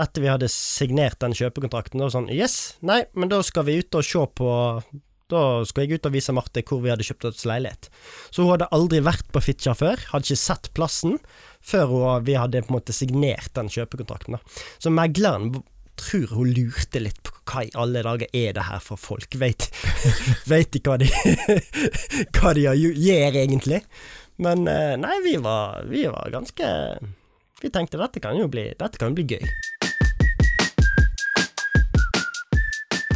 [0.00, 3.98] etter vi hadde signert den kjøpekontrakten, da sånn Yes, nei, men da skal vi ut
[3.98, 4.52] og se på
[5.32, 7.88] Da skal jeg ut og vise Marte hvor vi hadde kjøpt oss leilighet.
[8.30, 11.18] Så hun hadde aldri vært på Fitjar før, hadde ikke sett plassen,
[11.64, 14.36] før hun, vi hadde på en måte signert den kjøpekontrakten.
[14.36, 14.64] da.
[14.82, 15.54] Så megleren
[15.96, 19.68] tror hun lurte litt på hva i alle dager er det her for folk, veit
[20.72, 21.08] de hva de
[22.36, 23.82] hva de gjør egentlig?
[24.42, 26.68] Men eh, nei, vi var, vi var ganske
[27.62, 29.44] Vi tenkte dette kan jo bli, kan jo bli gøy.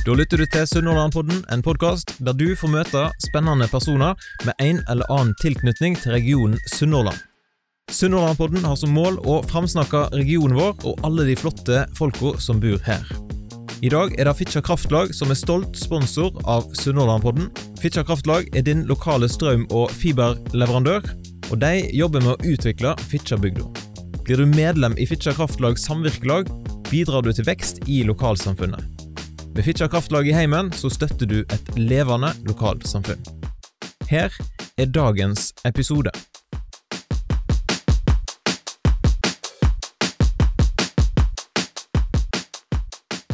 [0.06, 4.14] Da lytter du til Sunnhordlandpodden, en podkast der du får møte spennende personer
[4.46, 7.18] med en eller annen tilknytning til regionen Sunnhordland.
[7.90, 12.78] Sunnhordlandpodden har som mål å framsnakke regionen vår og alle de flotte folka som bor
[12.86, 13.02] her.
[13.82, 17.50] I dag er det Fitjar Kraftlag som er stolt sponsor av Sunnhordlandpodden.
[17.82, 21.02] Fitjar Kraftlag er din lokale strøm- og fiberleverandør,
[21.50, 23.66] og de jobber med å utvikle Fitjarbygda.
[24.22, 26.46] Blir du medlem i Fitjar Kraftlag samvirkelag,
[26.92, 28.95] bidrar du til vekst i lokalsamfunnet.
[29.56, 33.22] Med Fitjar Kraftlag i heimen så støtter du et levende lokalsamfunn.
[34.10, 34.34] Her
[34.76, 36.12] er dagens episode.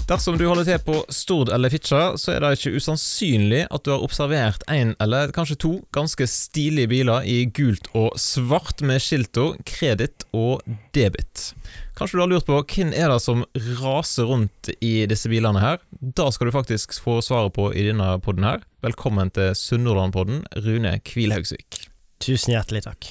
[0.07, 3.91] Dersom du holder til på Stord eller Fitjar, så er det ikke usannsynlig at du
[3.91, 9.59] har observert en eller kanskje to ganske stilige biler i gult og svart med skiltene
[9.67, 10.63] kreditt og
[10.95, 11.51] debit.
[11.95, 13.43] Kanskje du har lurt på hvem er det som
[13.83, 15.81] raser rundt i disse bilene her?
[16.01, 18.63] Da skal du faktisk få svaret på i denne podden her.
[18.81, 21.83] Velkommen til Sunnhordlandpodden, Rune Kvilhaugsvik.
[22.23, 23.11] Tusen hjertelig takk.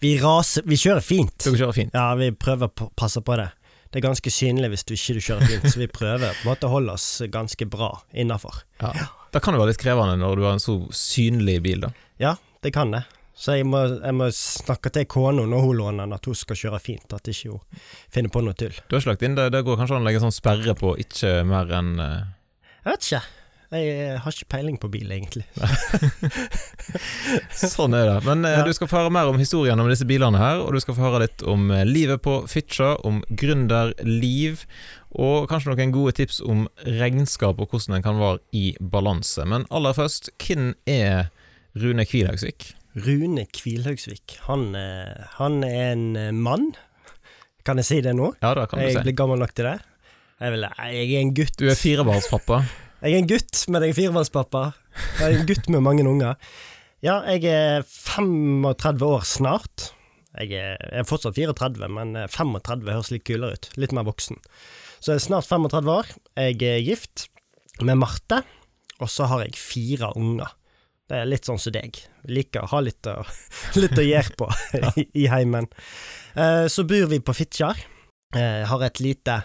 [0.00, 1.36] Vi raser Vi kjører fint.
[1.44, 1.92] Dere kjører fint.
[1.92, 3.50] Ja, vi prøver å passe på det.
[3.92, 6.70] Det er ganske synlig hvis du ikke kjører fint, så vi prøver på en måte
[6.70, 8.62] å holde oss ganske bra innafor.
[8.80, 8.94] Ja.
[9.32, 11.92] Det kan jo være litt krevende når du har en så synlig bil, da.
[12.22, 13.04] Ja, det kan det.
[13.34, 16.58] Så jeg må, jeg må snakke til kona når hun låner den, at hun skal
[16.58, 18.74] kjøre fint, at ikke hun finner på noe tull.
[18.88, 20.96] Du har ikke lagt inn det, det går kanskje an å legge sånn sperre på
[21.00, 22.18] ikke mer enn uh...
[22.82, 23.22] Jeg vet ikke.
[23.72, 25.46] Jeg har ikke peiling på bil, egentlig.
[27.56, 28.16] sånn er det.
[28.26, 28.64] Men eh, Ja.
[28.66, 31.06] du skal få høre mer om historien om disse bilene her, og du skal få
[31.06, 34.66] høre litt om eh, livet på Fitjar, om gründerliv,
[35.16, 39.44] og kanskje noen gode tips om regnskap og hvordan en kan være i balanse.
[39.48, 41.30] Men aller først, hvem er
[41.72, 42.74] Rune Kvilhaugsvik?
[42.96, 46.72] Rune Kvilhaugsvik, han, eh, han er en eh, mann.
[47.64, 48.32] Kan jeg si det nå?
[48.42, 49.04] Ja, det kan du Jeg si.
[49.06, 49.78] blir gammel nok til det.
[50.42, 51.56] Jeg, vil, jeg er en gutt.
[51.60, 52.62] Du er firebarnspappa.
[53.02, 54.60] Jeg er en gutt, men jeg er firebarnspappa.
[55.18, 56.36] Jeg er en gutt med mange unger.
[57.02, 59.88] Ja, jeg er 35 år snart.
[60.38, 63.66] Jeg er, jeg er fortsatt 34, men eh, 35 høres litt kulere ut.
[63.82, 64.38] Litt mer voksen.
[65.02, 66.12] Så jeg er snart 35 år.
[66.38, 67.24] Jeg er gift
[67.82, 68.44] med Marte,
[69.02, 70.54] og så har jeg fire unger.
[71.12, 71.98] Det er litt sånn som deg.
[72.32, 73.18] Liker å ha litt å,
[73.82, 74.46] litt å gjøre på
[75.02, 75.66] i, i heimen.
[76.32, 77.76] Eh, Så bor vi på Fitjar.
[78.32, 79.42] Eh, Har et lite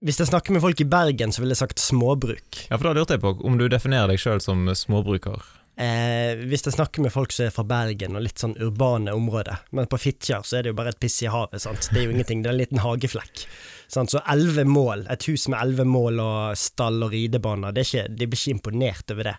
[0.00, 2.62] Hvis jeg snakker med folk i Bergen, så ville jeg sagt småbruk.
[2.70, 5.44] Ja, for da lurte jeg på om du definerer deg sjøl som småbruker.
[5.76, 9.62] Eh, hvis jeg snakker med folk som er fra Bergen og litt sånn urbane områder,
[9.76, 11.86] men på Fitjar så er det jo bare et piss i havet, sant.
[11.92, 13.44] Det er jo ingenting, det er en liten hageflekk.
[13.92, 14.12] Sant?
[14.12, 18.28] Så elleve mål, et hus med elleve mål og stall og ridebaner, det er de
[18.28, 19.36] blir ikke imponert over det.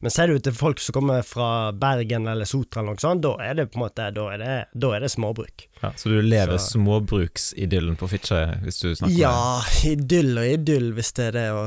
[0.00, 3.32] Men ser du til folk som kommer fra Bergen eller Sotra eller noe sånt, da
[3.42, 5.64] er det på en måte, da er det, da er det småbruk.
[5.82, 10.92] Ja, så du lever Så- småbruksidyllen på Fitjar hvis du snakker Ja, idyll og idyll
[10.94, 11.64] hvis det er det å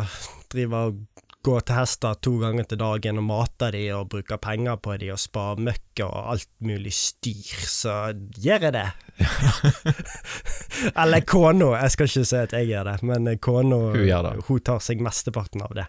[0.52, 1.02] drive og
[1.44, 5.08] gå til hester to ganger til dagen og mate de og bruke penger på de
[5.12, 7.96] og spare møkk og alt mulig styr, så
[8.38, 8.88] gjør jeg det.
[11.02, 14.80] Eller kona, jeg skal ikke si at jeg gjør det, men kona Hun hun tar
[14.86, 15.88] seg mesteparten av det.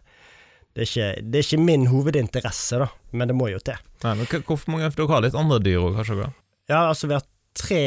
[0.73, 3.77] Det er, ikke, det er ikke min hovedinteresse, da, men det må jo til.
[4.07, 6.31] Nei, men Hvorfor mange Dere har litt andre dyr òg, kanskje?
[6.71, 7.27] Ja, altså vi har
[7.59, 7.85] tre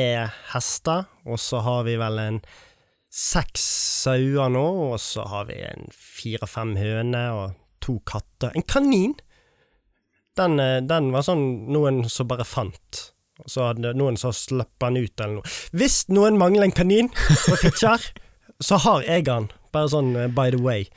[0.52, 2.40] hester, og så har vi vel en
[3.16, 3.64] seks
[4.04, 8.54] sauer nå, og så har vi en fire-fem høner og to katter.
[8.54, 9.16] En kanin!
[10.36, 13.06] Den, eh, den var sånn noen som bare fant.
[13.44, 15.54] Og så hadde noen som slapp den ut eller noe.
[15.76, 18.04] Hvis noen mangler en kanin på Fitjar,
[18.68, 19.50] så har jeg den.
[19.76, 20.90] Bare sånn eh, by the way.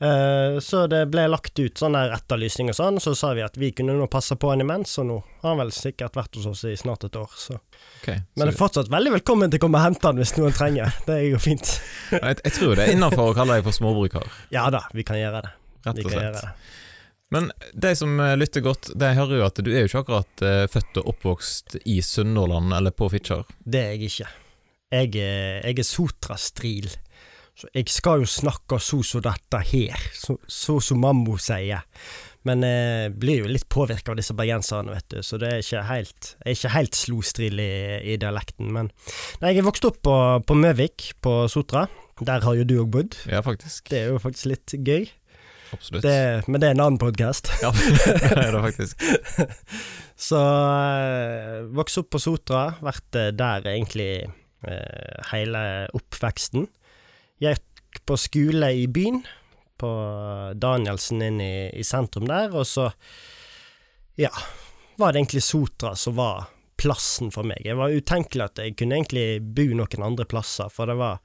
[0.00, 3.56] Eh, så det ble lagt ut sånn der etterlysning og sånn, så sa vi at
[3.58, 6.46] vi kunne nå passe på han imens, og nå har han vel sikkert vært hos
[6.52, 7.56] oss i snart et år, så
[8.02, 10.54] okay, Men så- er fortsatt veldig velkommen til å komme og hente han hvis noen
[10.54, 10.94] trenger.
[11.06, 11.80] Det er jo fint.
[12.14, 15.18] jeg, jeg tror det er innafor å kalle deg for småbruker, Ja da, vi kan
[15.18, 15.54] gjøre det.
[15.88, 16.52] rett og slett.
[17.30, 20.42] Men de som eh, lytter godt, de hører jo at du er jo ikke akkurat
[20.46, 23.44] eh, født og oppvokst i Sunnhordland eller på Fitjar.
[23.66, 24.28] Det er jeg ikke.
[24.88, 26.88] Jeg er, jeg er Sotra-stril.
[27.58, 31.82] Så jeg skal jo snakke så som dette her, så som mammo sier.
[32.46, 35.82] Men jeg blir jo litt påvirka av disse bergenserne, vet du, så det er ikke
[35.88, 37.72] helt, jeg er ikke helt slostril i,
[38.14, 38.70] i dialekten.
[38.76, 38.92] Men
[39.42, 40.14] nei, jeg er vokst opp på,
[40.46, 41.88] på Møvik på Sotra.
[42.22, 43.18] Der har jo du òg bodd.
[43.30, 43.90] Ja, faktisk.
[43.90, 45.10] Det er jo faktisk litt gøy.
[45.74, 46.06] Absolutt.
[46.06, 47.50] Det, men det er en annen podkast.
[47.64, 49.02] Ja, det er det faktisk.
[50.28, 55.62] Så øh, vokste opp på Sotra, vært øh, der egentlig eh, hele
[55.94, 56.66] oppveksten.
[57.42, 59.22] Jeg gikk på skole i byen,
[59.78, 59.90] på
[60.58, 62.88] Danielsen inn i, i sentrum der, og så,
[64.18, 64.32] ja,
[64.98, 66.48] var det egentlig Sotra som var
[66.78, 67.62] plassen for meg.
[67.66, 71.22] Det var utenkelig at jeg kunne egentlig bo noen andre plasser, for det var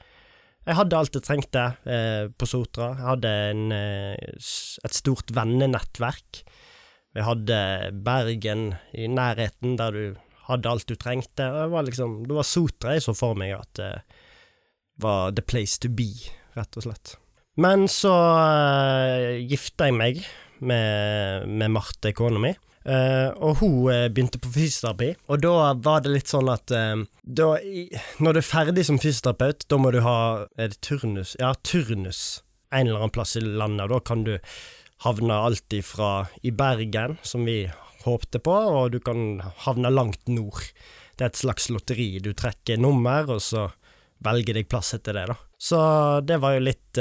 [0.64, 2.94] jeg hadde alt jeg trengte eh, på Sotra.
[2.96, 4.36] Jeg hadde en, eh,
[4.88, 6.40] et stort vennenettverk.
[7.14, 7.58] Vi hadde
[8.06, 11.50] Bergen i nærheten, der du hadde alt du trengte.
[11.52, 13.92] Det var liksom, det var Sotra jeg så for meg at det
[15.02, 16.12] var the place to be,
[16.58, 17.16] rett og slett.
[17.62, 20.22] Men så uh, gifta jeg meg
[20.64, 22.54] med, med Marte, kona mi.
[22.84, 27.06] Uh, og hun uh, begynte på fysioterapi, og da var det litt sånn at uh,
[27.24, 27.86] da, i,
[28.20, 30.18] Når du er ferdig som fysioterapeut, da må du ha
[30.60, 31.38] Er det turnus?
[31.40, 32.42] Ja, turnus
[32.74, 34.34] en eller annen plass i landet, og da kan du
[35.06, 37.68] havne alt ifra i Bergen, som vi
[38.04, 40.66] håpte på, og du kan havne langt nord.
[41.16, 42.18] Det er et slags lotteri.
[42.24, 43.68] Du trekker nummer, og så
[44.24, 45.38] velger deg plass etter det, da.
[45.64, 45.80] Så
[46.28, 47.00] det var jo litt,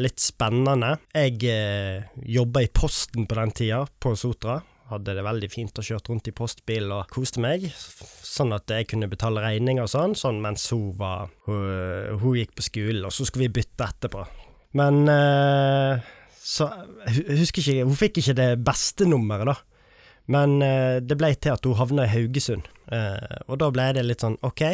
[0.00, 0.94] litt spennende.
[1.12, 4.62] Jeg eh, jobba i Posten på den tida, på Sotra
[4.92, 8.88] hadde det veldig fint og kjørte rundt i postbil og koste meg, sånn at jeg
[8.92, 13.14] kunne betale regninger og sånn, sånn mens hun var hun, hun, gikk på skolen, og
[13.14, 14.24] så skulle vi bytte etterpå.
[14.78, 16.00] Men uh,
[16.42, 16.64] så
[17.04, 19.56] husker ikke Hun fikk ikke det beste nummeret, da.
[20.32, 24.06] Men uh, det ble til at hun havna i Haugesund, uh, og da ble det
[24.06, 24.64] litt sånn OK,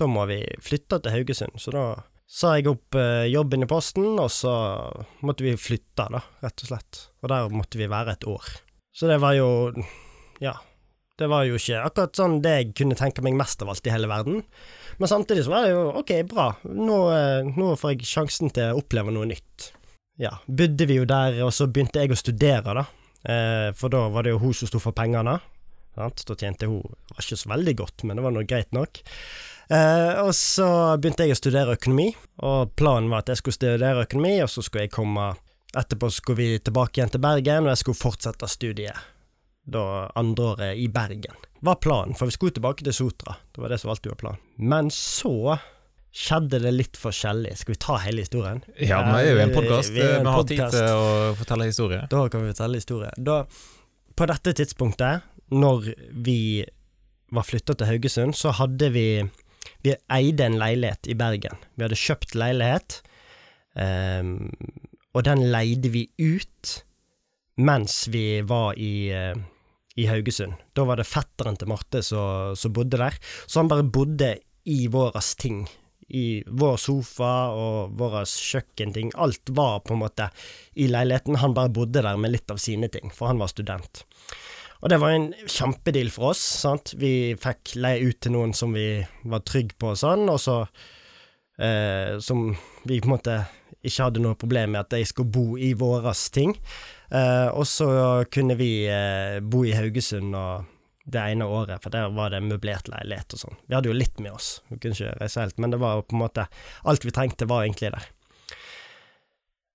[0.00, 1.84] da må vi flytte til Haugesund, så da
[2.30, 2.94] sa jeg opp
[3.26, 4.52] jobben i Posten, og så
[5.26, 7.00] måtte vi flytte, da, rett og slett.
[7.20, 8.52] Og der måtte vi være et år.
[8.94, 9.72] Så det var jo
[10.40, 10.56] Ja.
[11.20, 13.92] Det var jo ikke akkurat sånn det jeg kunne tenke meg mest av alt i
[13.92, 14.38] hele verden.
[14.96, 18.70] Men samtidig så var det jo ok, bra, nå, eh, nå får jeg sjansen til
[18.72, 19.66] å oppleve noe nytt.
[20.16, 22.86] Ja, bodde vi jo der, og så begynte jeg å studere, da.
[23.28, 25.36] Eh, for da var det jo hun som sto for pengene.
[25.92, 26.24] Sant?
[26.24, 29.02] Da tjente hun var ikke så veldig godt, men det var nå greit nok.
[29.70, 30.66] Eh, og så
[30.98, 32.08] begynte jeg å studere økonomi,
[32.42, 35.32] og planen var at jeg skulle studere økonomi, og så skulle jeg komme
[35.70, 38.96] Etterpå skulle vi tilbake igjen til Bergen, og jeg skulle fortsette studiet.
[39.70, 41.36] Da andreåret i Bergen.
[41.62, 43.36] Var planen, for vi skulle tilbake til Sotra.
[43.54, 44.40] Det var det som alltid var planen.
[44.58, 45.54] Men så
[46.10, 47.52] skjedde det litt forskjellig.
[47.60, 48.64] Skal vi ta hele historien?
[48.82, 49.92] Ja, vi er jo en podkast.
[49.94, 51.06] Vi, vi, har tid til å
[51.38, 52.02] fortelle historie.
[52.10, 53.12] Da kan vi fortelle historie.
[53.30, 53.44] Da,
[54.18, 55.92] på dette tidspunktet, når
[56.26, 56.40] vi
[57.30, 59.06] var flytta til Haugesund, så hadde vi
[59.84, 61.56] Vi eide en leilighet i Bergen.
[61.74, 63.00] Vi hadde kjøpt leilighet.
[63.74, 64.50] Um,
[65.14, 66.80] og den leide vi ut
[67.60, 69.36] mens vi var i, uh,
[70.00, 70.56] i Haugesund.
[70.76, 73.16] Da var det fetteren til Marte som bodde der,
[73.46, 74.34] så han bare bodde
[74.70, 75.64] i våres ting.
[76.10, 79.12] I vår sofa og våre kjøkkenting.
[79.14, 80.26] Alt var på en måte
[80.74, 81.38] i leiligheten.
[81.38, 84.02] Han bare bodde der med litt av sine ting, for han var student.
[84.80, 86.40] Og det var en kjempedeal for oss.
[86.64, 86.94] sant?
[86.96, 90.62] Vi fikk leie ut til noen som vi var trygge på og sånn, og så
[91.60, 92.54] eh, Som
[92.88, 93.40] vi på en måte
[93.80, 96.52] ikke hadde noe problem med at de skulle bo i våres ting.
[97.10, 97.88] Eh, og så
[98.32, 100.68] kunne vi eh, bo i Haugesund og
[101.10, 103.60] det ene året, for der var det møblert leilighet og sånn.
[103.66, 106.14] Vi hadde jo litt med oss, vi kunne ikke reise helt, men det var på
[106.14, 106.46] en måte
[106.86, 108.08] Alt vi trengte, var egentlig der.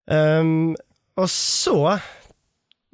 [0.06, 0.76] Um,
[1.18, 1.98] og så,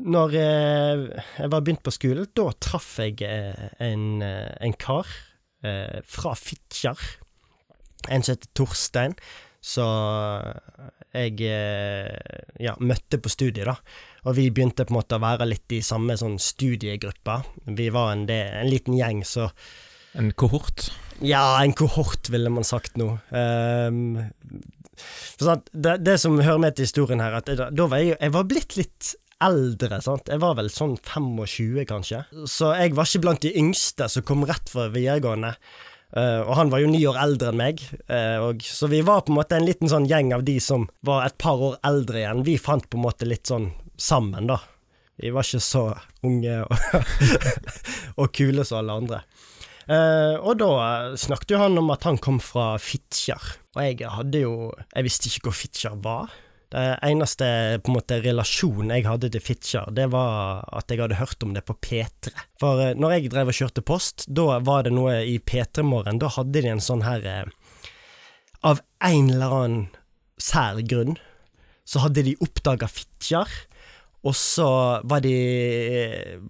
[0.01, 1.03] når jeg,
[1.38, 5.10] jeg var begynt på skolen, da traff jeg eh, en, eh, en kar
[5.65, 7.00] eh, fra Fitjar.
[8.10, 9.13] En som heter Torstein,
[9.62, 9.86] så
[11.13, 12.10] jeg eh,
[12.63, 13.77] ja, møtte på studiet, da.
[14.25, 17.41] Og vi begynte på en måte å være litt i samme sånn studiegruppa.
[17.70, 19.51] Vi var en, del, en liten gjeng, så
[20.17, 20.89] En kohort?
[21.24, 23.13] Ja, en kohort, ville man sagt nå.
[23.31, 24.17] Um,
[25.72, 28.50] det, det, som hører med til historien her, at jeg, da var jeg, jeg var
[28.50, 30.29] blitt litt eldre, sant.
[30.31, 32.24] Jeg var vel sånn 25, kanskje.
[32.50, 35.55] Så jeg var ikke blant de yngste som kom rett fra videregående.
[36.12, 37.81] Uh, og han var jo ni år eldre enn meg,
[38.12, 40.89] uh, og, så vi var på en måte en liten sånn gjeng av de som
[41.07, 42.43] var et par år eldre igjen.
[42.43, 44.60] Vi fant på en måte litt sånn sammen, da.
[45.21, 45.86] Vi var ikke så
[46.27, 46.75] unge og,
[48.19, 49.21] og kule som alle andre.
[49.88, 50.71] Uh, og da
[51.19, 54.53] snakket jo han om at han kom fra Fitjar, og jeg hadde jo
[54.91, 56.33] Jeg visste ikke hvor Fitjar var.
[56.71, 57.47] Det eneste
[57.83, 61.51] på en måte relasjonen jeg hadde til Fitjar, det var at jeg hadde hørt om
[61.55, 62.31] det på P3.
[62.61, 66.21] For eh, når jeg drev og kjørte post, da var det noe i P3 Morgen,
[66.21, 67.49] da hadde de en sånn her eh,
[68.63, 69.83] Av en eller annen
[70.39, 71.17] sær grunn
[71.83, 73.49] så hadde de oppdaga Fitjar.
[74.21, 74.69] Og så
[75.09, 75.33] var de,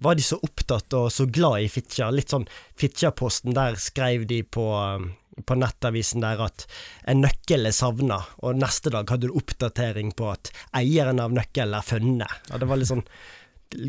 [0.04, 2.12] var de så opptatt og så glad i Fitjar.
[2.12, 2.44] Litt sånn
[2.78, 4.66] Fitjarposten, der skrev de på
[5.46, 6.66] på nettavisen der at
[7.08, 11.78] en nøkkel er savna, og neste dag hadde du oppdatering på at eieren av nøkkelen
[11.78, 12.40] er funnet.
[12.50, 13.06] Ja, det var litt sånn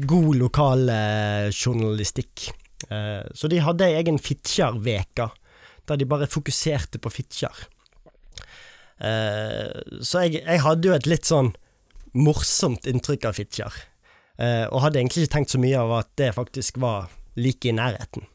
[0.07, 2.49] god lokal eh, journalistikk.
[2.89, 5.29] Eh, så de hadde ei egen Fitjar-veka,
[5.89, 7.65] der de bare fokuserte på Fitjar.
[9.03, 11.51] Eh, så jeg, jeg, hadde jo et litt sånn
[12.15, 13.79] morsomt inntrykk av Fitjar,
[14.37, 17.75] eh, og hadde egentlig ikke tenkt så mye av at det faktisk var like i
[17.75, 18.27] nærheten.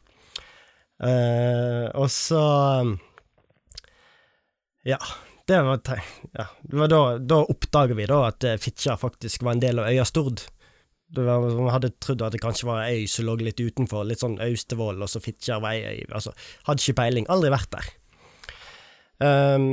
[0.99, 2.43] Uh, og så
[4.83, 4.99] Ja,
[5.47, 5.79] det var,
[6.35, 9.79] ja, det var da, da oppdaga vi da at eh, Fitjar faktisk var en del
[9.81, 10.43] av øya Stord.
[11.17, 14.37] Man hadde trodd at det kanskje var ei øy som lå litt utenfor, litt sånn
[14.45, 16.03] Austevoll, og så Fitjar var øy.
[16.05, 16.35] Altså,
[16.67, 17.89] hadde ikke peiling, aldri vært der.
[19.19, 19.71] Um,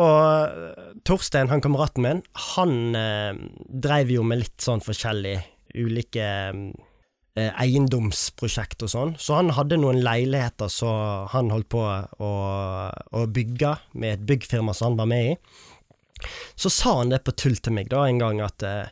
[0.00, 2.22] og Torstein, han kameraten min,
[2.54, 3.36] han eh,
[3.68, 5.36] dreiv jo med litt sånn forskjellig
[5.84, 6.64] ulike eh,
[7.34, 9.14] eiendomsprosjekt og sånn.
[9.18, 12.32] Så han hadde noen leiligheter som han holdt på å,
[12.94, 15.34] å bygge med et byggfirma som han var med i.
[16.54, 18.86] Så sa han det på tull til meg da en gang at eh,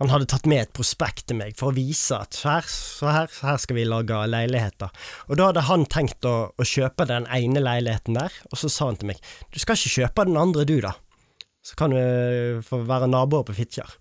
[0.00, 2.66] han hadde tatt med et prospekt til meg for å vise at her,
[3.06, 4.90] her, her, skal vi lage leiligheter.
[5.28, 8.88] Og da hadde han tenkt å, å, kjøpe den ene leiligheten der, og så sa
[8.90, 9.20] han til meg
[9.52, 10.94] du skal ikke kjøpe den andre du, da.
[11.62, 13.98] Så kan du eh, få være naboer på Fitjar.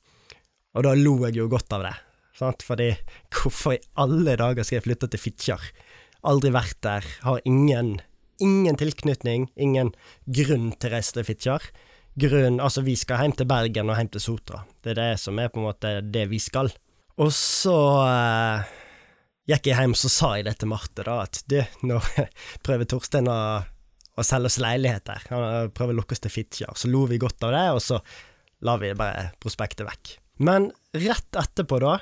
[0.77, 1.97] Og da lo jeg jo godt av det.
[2.41, 2.65] Sant?
[2.65, 2.95] Fordi
[3.35, 5.69] hvorfor i alle dager skal jeg flytte til Fitjar?
[6.27, 7.95] Aldri vært der, har ingen,
[8.41, 9.93] ingen tilknytning, ingen
[10.25, 11.65] grunn til å reise til Fitjar.
[12.21, 14.65] Grunn, altså vi skal hjem til Bergen og hjem til Sotra.
[14.83, 16.69] Det er det som er på en måte det vi skal.
[17.21, 18.71] Og så eh,
[19.51, 21.99] gikk jeg hjem, så sa jeg det til Marte, da, at du, nå
[22.65, 25.27] prøver Torstein å, å selge oss leilighet her.
[25.31, 26.73] Han prøver å lukke oss til Fitjar.
[26.77, 28.01] Så lo vi godt av det, og så
[28.65, 30.17] la vi bare prospektet vekk.
[30.45, 31.99] Men rett etterpå, da,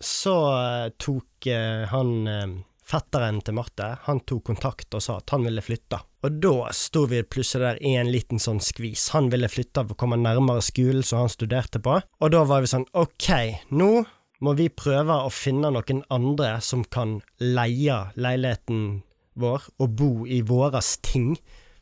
[0.00, 2.52] så eh, tok eh, han eh,
[2.90, 6.00] fetteren til Marte, han tok kontakt og sa at han ville flytte.
[6.26, 9.10] Og da sto vi plutselig der i en liten sånn skvis.
[9.14, 12.64] Han ville flytte for å komme nærmere skolen som han studerte på, og da var
[12.64, 13.30] vi sånn ok,
[13.76, 13.92] nå
[14.40, 19.02] må vi prøve å finne noen andre som kan leie leiligheten
[19.40, 21.34] vår og bo i våres ting.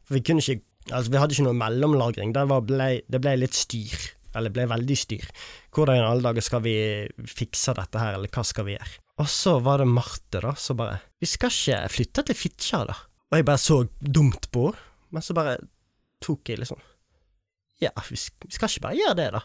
[0.05, 2.31] For vi kunne ikke Altså, vi hadde ikke noe mellomlagring.
[2.33, 4.07] Det, ble, det ble litt styr
[4.39, 5.27] eller ble veldig styr.
[5.75, 6.77] Hvordan i alle dager skal vi
[7.29, 8.97] fikse dette her, eller hva skal vi gjøre?
[9.19, 12.95] Og så var det Marte, da, som bare Vi skal ikke flytte til Fitjar, da.
[13.29, 15.57] Og jeg bare så dumt på henne, men så bare
[16.25, 16.81] tok jeg liksom
[17.83, 19.43] Ja, vi skal ikke bare gjøre det, da.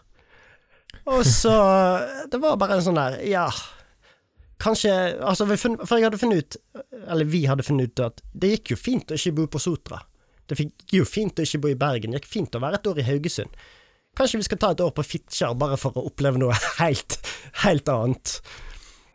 [1.14, 1.54] Og så
[2.32, 3.48] Det var bare en sånn der Ja,
[4.62, 6.58] kanskje Altså, for jeg hadde funnet ut
[7.08, 10.02] Eller vi hadde funnet ut at det gikk jo fint å ikke bo på Sotra.
[10.50, 12.12] Det gikk jo fint å ikke bo i Bergen.
[12.14, 13.54] Det gikk fint å være et år i Haugesund.
[14.18, 17.18] Kanskje vi skal ta et år på Fitjar bare for å oppleve noe helt,
[17.64, 18.38] helt annet.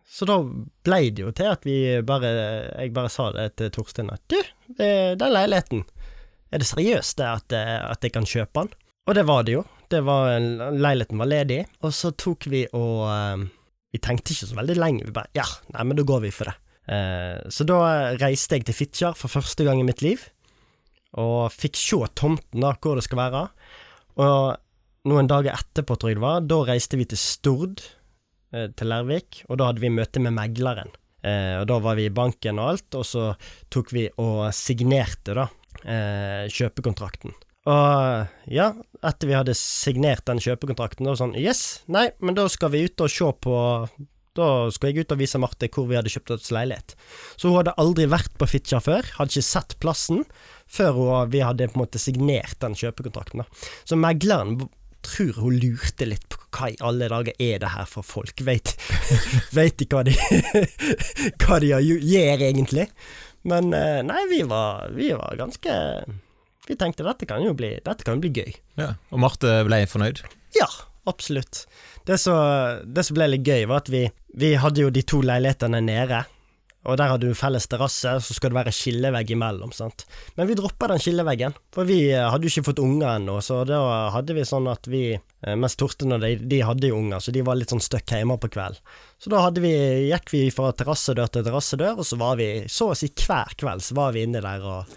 [0.08, 2.30] Så da ble det jo til at vi bare
[2.80, 4.38] Jeg bare sa det til Torstein at du,
[4.74, 5.84] den leiligheten,
[6.50, 8.72] er det seriøst det at, at jeg kan kjøpe den?
[9.08, 9.62] Og det var det jo.
[9.88, 10.36] Det var,
[10.74, 13.46] leiligheten var ledig, og så tok vi og eh,
[13.94, 16.50] Vi tenkte ikke så veldig lenge, vi bare ja, nei, men da går vi for
[16.50, 16.58] det.
[16.92, 17.78] Eh, så da
[18.20, 20.26] reiste jeg til Fitjar for første gang i mitt liv,
[21.16, 23.46] og fikk se tomten, da, hvor det skal være.
[24.20, 24.42] Og
[25.08, 27.82] noen dager etterpå, tror jeg det var, da reiste vi til Stord,
[28.52, 30.92] eh, til Lærvik, og da hadde vi møte med megleren.
[31.26, 33.28] Eh, og da var vi i banken og alt, og så
[33.72, 35.48] tok vi og signerte, da,
[35.82, 37.34] eh, kjøpekontrakten.
[37.68, 38.70] Og ja,
[39.04, 42.72] etter vi hadde signert den kjøpekontrakten, da var det sånn Yes, nei, men da skal
[42.72, 43.56] vi ut og se på
[44.38, 46.94] Da skulle jeg ut og vise Marte hvor vi hadde kjøpt oss leilighet.
[47.34, 50.22] Så hun hadde aldri vært på Fitjar før, hadde ikke sett plassen,
[50.70, 53.42] før hun, vi hadde på en måte signert den kjøpekontrakten.
[53.42, 53.66] da.
[53.82, 54.60] Så megleren
[55.08, 58.40] tror hun lurte litt på hva i alle dager er det her for folk?
[58.46, 58.76] Veit
[59.80, 60.14] de hva de,
[61.42, 62.88] hva de gjør, egentlig?
[63.48, 65.74] Men eh, nei, vi var, vi var ganske
[66.68, 68.56] Vi tenkte dette kan jo bli, kan jo bli gøy.
[68.80, 70.20] Ja, Og Marte ble fornøyd?
[70.58, 70.68] Ja,
[71.08, 71.64] absolutt.
[72.08, 74.02] Det som ble litt gøy, var at vi,
[74.36, 76.24] vi hadde jo de to leilighetene nede
[76.88, 80.06] og der har du felles terrasse, så skal det være skillevegg imellom, sant.
[80.38, 83.60] Men vi droppa den skilleveggen, for vi eh, hadde jo ikke fått unger ennå, så
[83.68, 83.80] da
[84.14, 87.34] hadde vi sånn at vi eh, Mens Torstein og de, de hadde jo unger, så
[87.34, 88.80] de var litt sånn støkk hjemme på kveld.
[89.20, 89.74] Så da vi,
[90.08, 93.84] gikk vi fra terrassedør til terrassedør, og så var vi, så å si hver kveld,
[93.84, 94.96] så var vi inne der og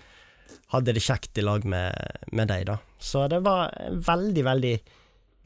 [0.72, 1.92] hadde det kjekt i lag med,
[2.32, 2.80] med deg, da.
[3.02, 4.76] Så det var veldig, veldig,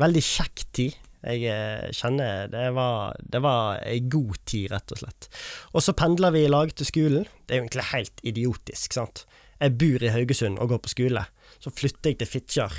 [0.04, 1.02] veldig kjekk tid.
[1.26, 5.30] Jeg eh, kjenner det var, det var ei god tid, rett og slett.
[5.74, 7.26] Og så pendler vi i lag til skolen.
[7.46, 9.26] Det er jo egentlig helt idiotisk, sant.
[9.62, 11.26] Jeg bor i Haugesund og går på skole.
[11.64, 12.78] Så flytter jeg til Fitjar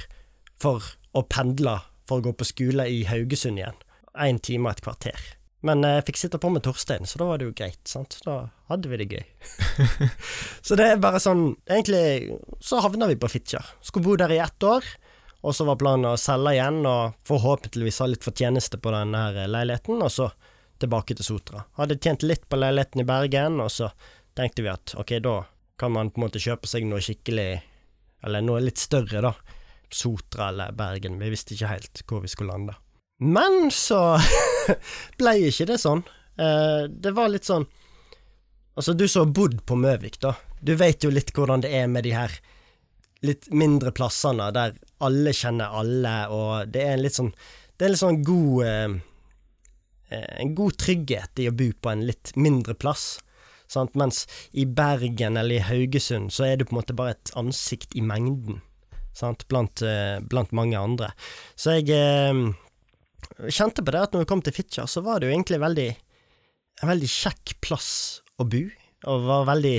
[0.63, 0.85] for
[1.17, 3.81] å pendle for å gå på skole i Haugesund igjen.
[4.17, 5.25] Én time og et kvarter.
[5.67, 8.19] Men eh, jeg fikk sitte på med Torstein, så da var det jo greit, sant.
[8.27, 9.25] Da hadde vi det gøy.
[10.67, 13.75] så det er bare sånn Egentlig så havna vi på Fitjar.
[13.85, 14.87] Skulle bo der i ett år,
[15.47, 19.47] og så var planen å selge igjen og forhåpentligvis ha litt fortjeneste på denne her
[19.47, 20.27] leiligheten, og så
[20.83, 21.63] tilbake til Sotra.
[21.79, 23.93] Hadde tjent litt på leiligheten i Bergen, og så
[24.35, 25.37] tenkte vi at ok, da
[25.79, 27.61] kan man på en måte kjøpe seg noe skikkelig,
[28.27, 29.33] eller noe litt større, da.
[29.87, 32.75] Sotra eller Bergen, vi visste ikke helt hvor vi skulle lande.
[33.23, 34.19] Men så
[35.21, 36.03] ble ikke det sånn.
[36.43, 37.65] Eh, det var litt sånn
[38.77, 40.35] Altså, du som har bodd på Møvik, da.
[40.61, 42.35] Du vet jo litt hvordan det er med de her
[43.25, 47.33] litt mindre plassene der alle kjenner alle, og det er en litt sånn
[47.77, 48.97] Det er litt sånn god eh,
[50.11, 53.19] eh, En god trygghet i å bo på en litt mindre plass.
[53.69, 53.97] Sant?
[53.99, 57.97] Mens i Bergen eller i Haugesund så er du på en måte bare et ansikt
[57.97, 58.63] i mengden.
[59.17, 59.45] Sant?
[59.49, 59.83] Blant,
[60.29, 61.11] blant mange andre.
[61.57, 62.55] Så jeg
[63.49, 65.89] kjente på det at når vi kom til Fitjar, så var det jo egentlig veldig,
[66.83, 67.91] en veldig kjekk plass
[68.41, 68.63] å bo,
[69.07, 69.77] og var veldig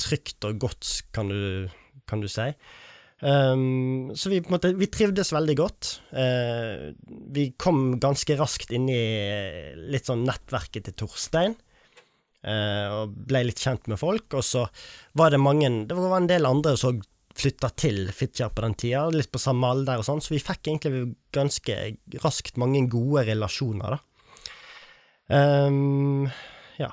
[0.00, 1.68] trygt og godt, kan du,
[2.10, 2.50] kan du si.
[3.20, 5.90] Um, så vi, på en måte, vi trivdes veldig godt.
[6.12, 6.92] Uh,
[7.32, 9.02] vi kom ganske raskt inn i
[9.92, 11.56] litt sånn nettverket til Torstein.
[12.40, 14.38] Uh, og ble litt kjent med folk.
[14.38, 14.66] Og så
[15.20, 17.02] var det mange Det var en del andre som
[17.40, 20.66] flytta til Fitjar på den tida, litt på samme alder og sånn, så vi fikk
[20.66, 21.76] egentlig ganske
[22.24, 24.00] raskt mange gode relasjoner, da.
[25.30, 26.26] Um,
[26.80, 26.90] ja.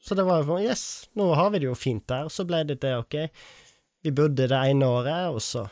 [0.00, 2.30] Så det var jo Yes, nå har vi det jo fint der.
[2.32, 3.18] Så ble det det, ok.
[4.00, 5.66] Vi bodde det ene året, og så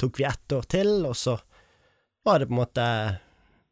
[0.00, 1.38] tok vi ett år til, og så
[2.24, 2.86] var det på en måte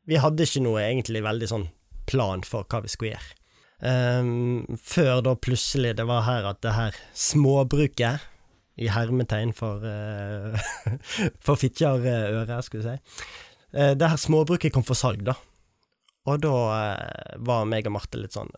[0.08, 1.66] Vi hadde ikke noe egentlig veldig sånn
[2.08, 3.34] plan for hva vi skulle gjøre.
[3.78, 8.24] Um, før da plutselig det var her at det her småbruket
[8.80, 10.56] i hermetegn for, uh,
[11.44, 13.28] for Fitjar-øret, skulle jeg si.
[13.76, 15.36] Uh, det her småbruket kom for salg, da.
[16.28, 18.50] Og da uh, var meg og Marte litt sånn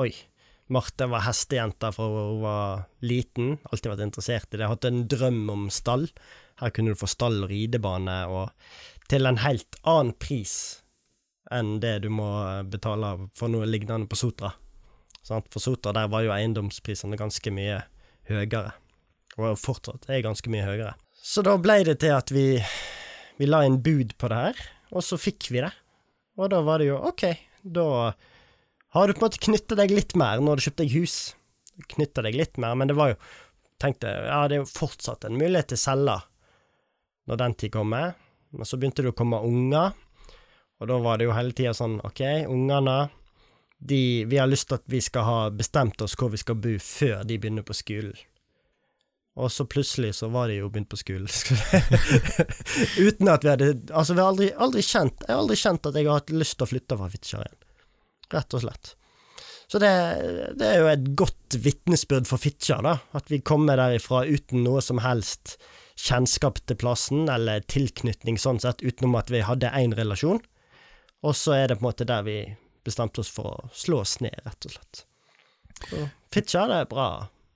[0.00, 0.10] Oi.
[0.70, 4.68] Marte var hestejente fra hun var liten, alltid vært interessert i det.
[4.70, 6.06] Hatt en drøm om stall.
[6.62, 10.54] Her kunne du få stall og ridebane, og til en helt annen pris
[11.50, 12.28] enn det du må
[12.70, 14.52] betale for noe lignende på Sotra.
[15.26, 17.82] For Sotra der var jo eiendomsprisene ganske mye
[18.30, 18.70] høyere
[19.38, 20.94] og fortsatt er ganske mye høyere.
[21.14, 22.58] Så da ble det til at vi,
[23.38, 25.72] vi la inn bud på det her, og så fikk vi det.
[26.40, 27.26] Og da var det jo ok,
[27.62, 27.86] da
[28.94, 31.16] har du på en måte knytta deg litt mer når du kjøpte deg hus.
[31.94, 33.20] Knytta deg litt mer, men det var jo
[33.80, 36.16] tenkte ja, det er jo fortsatt en mulighet til å selge
[37.30, 38.16] når den tid kommer.
[38.50, 39.94] Men så begynte det å komme unger,
[40.80, 42.98] og da var det jo hele tida sånn ok, ungene
[43.80, 46.74] de, vi har lyst til at vi skal ha bestemt oss hvor vi skal bo
[46.82, 48.16] før de begynner på skolen.
[49.40, 51.30] Og så plutselig så var de jo begynt på skolen.
[53.06, 55.96] Uten at vi hadde Altså, vi har aldri, aldri, kjent Jeg har aldri kjent at
[55.96, 57.59] jeg har hatt lyst til å flytte fra Fitjar igjen.
[58.32, 58.94] Rett og slett.
[59.70, 59.90] Så det,
[60.58, 62.96] det er jo et godt vitnesbyrd for Fitjar, da.
[63.14, 65.56] At vi kommer derifra uten noe som helst
[66.00, 70.40] kjennskap til plassen, eller tilknytning sånn sett, utenom at vi hadde én relasjon.
[71.22, 72.38] Og så er det på en måte der vi
[72.86, 75.04] bestemte oss for å slå oss ned, rett og slett.
[75.90, 77.08] Så Fitjar, det er bra.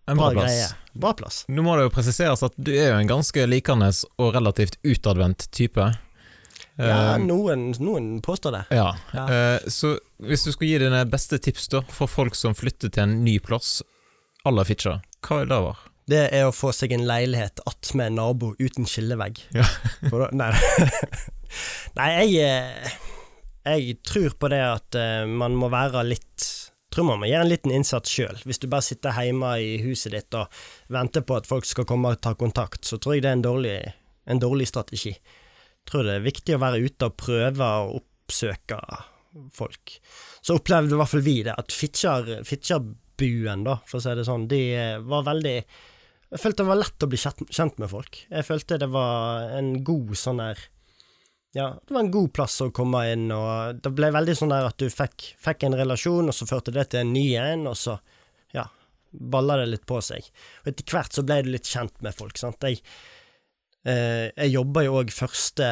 [0.07, 0.53] En bra, Bra plass.
[0.53, 0.99] greie.
[1.01, 1.37] Bra plass.
[1.49, 3.89] Nå må det jo presiseres at du er jo en ganske likende
[4.21, 5.87] og relativt utadvendt type.
[6.77, 8.65] Ja, Eh, noen, noen påstår det.
[8.75, 8.97] ja.
[9.13, 9.25] Ja.
[9.31, 13.05] Eh, så hvis du skulle gi dine beste tips da for folk som flytter til
[13.07, 13.83] en ny plass
[14.45, 15.75] la Fitjar, hva er det da?
[16.07, 19.39] Det er å få seg en leilighet attmed en nabo uten skillevegg.
[19.57, 19.65] Ja.
[20.37, 20.51] Nei,
[21.97, 22.99] nei jeg, eh,
[23.65, 24.99] jeg tror på det at
[25.31, 26.51] man må være litt
[26.95, 28.37] tror man må gjøre en liten innsats sjøl.
[28.47, 30.53] Hvis du bare sitter hjemme i huset ditt og
[30.95, 33.47] venter på at folk skal komme og ta kontakt, så tror jeg det er en
[33.47, 33.79] dårlig,
[34.31, 35.15] en dårlig strategi.
[35.89, 38.79] Tror det er viktig å være ute og prøve å oppsøke
[39.55, 39.97] folk.
[40.41, 44.27] Så opplevde i hvert fall vi det, at Fitjar, Fitjarbuen, da, for å si det
[44.29, 44.63] sånn, de
[45.05, 45.57] var veldig
[46.35, 48.23] Jeg følte det var lett å bli kjent med folk.
[48.31, 50.63] Jeg følte det var en god sånn der
[51.55, 54.67] ja, det var en god plass å komme inn, og det ble veldig sånn der
[54.67, 57.77] at du fikk, fikk en relasjon, og så førte det til en ny en, og
[57.79, 57.95] så,
[58.51, 58.65] ja,
[59.15, 60.27] balla det litt på seg.
[60.65, 62.67] Og etter hvert så ble du litt kjent med folk, sant.
[62.67, 62.83] Jeg,
[63.85, 65.67] jeg jobba jo òg første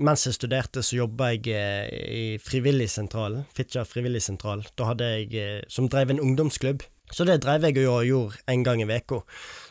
[0.00, 4.64] Mens jeg studerte, så jobba jeg eh, i Frivilligsentralen, Fitjar frivilligsentral.
[4.78, 6.86] Da hadde jeg eh, Som drev en ungdomsklubb.
[7.12, 9.18] Så det drev jeg og gjorde en gang i veka.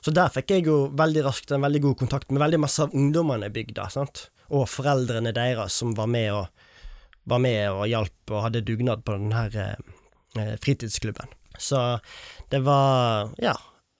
[0.05, 2.93] Så der fikk jeg jo veldig raskt en veldig god kontakt med veldig masse av
[2.93, 6.47] ungdommene i bygda, sant og foreldrene deres som var med og,
[7.29, 11.31] var med og hjalp og hadde dugnad på denne eh, fritidsklubben.
[11.57, 11.99] Så
[12.51, 13.55] det var Ja,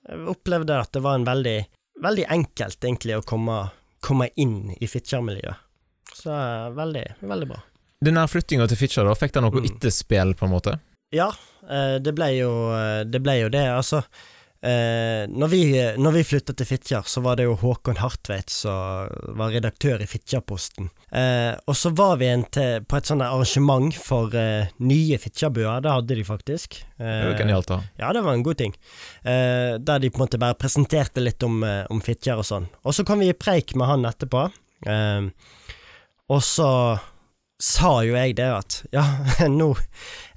[0.08, 1.60] jeg opplevde at det var en veldig,
[2.04, 3.58] veldig enkelt egentlig å komme,
[4.04, 5.56] komme inn i Fitjar-miljøet.
[6.18, 7.60] Så eh, veldig, veldig bra.
[8.02, 9.68] Den der flyttinga til Fitjar, da, fikk det noe Mm.
[9.70, 10.80] etterspill, på en måte?
[11.14, 11.30] Ja,
[11.70, 13.22] eh, det ble jo eh, det.
[13.22, 13.66] Ble jo det.
[13.70, 14.02] Altså,
[14.66, 15.62] eh, når, vi,
[15.98, 20.08] når vi flytta til Fitjar, så var det jo Håkon Hartveit som var redaktør i
[20.10, 20.90] Fitjarposten.
[21.12, 25.84] Eh, og så var vi en til, på et sånt arrangement for eh, nye Fitjarbuer.
[25.84, 26.82] Det hadde de faktisk.
[26.98, 27.80] Det var jo genialt, da.
[28.02, 28.76] Ja, det var en god ting.
[29.24, 32.70] Eh, der de på en måte bare presenterte litt om, eh, om Fitjar og sånn.
[32.86, 34.48] Og så kom vi i preik med han etterpå.
[34.86, 35.32] Eh,
[36.32, 36.72] og så
[37.62, 39.04] sa jo jeg det at ja,
[39.60, 39.76] nå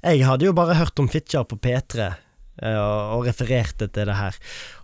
[0.03, 2.21] Jeg hadde jo bare hørt om Fitjar på P3 eh,
[2.61, 4.37] og, og refererte til det her.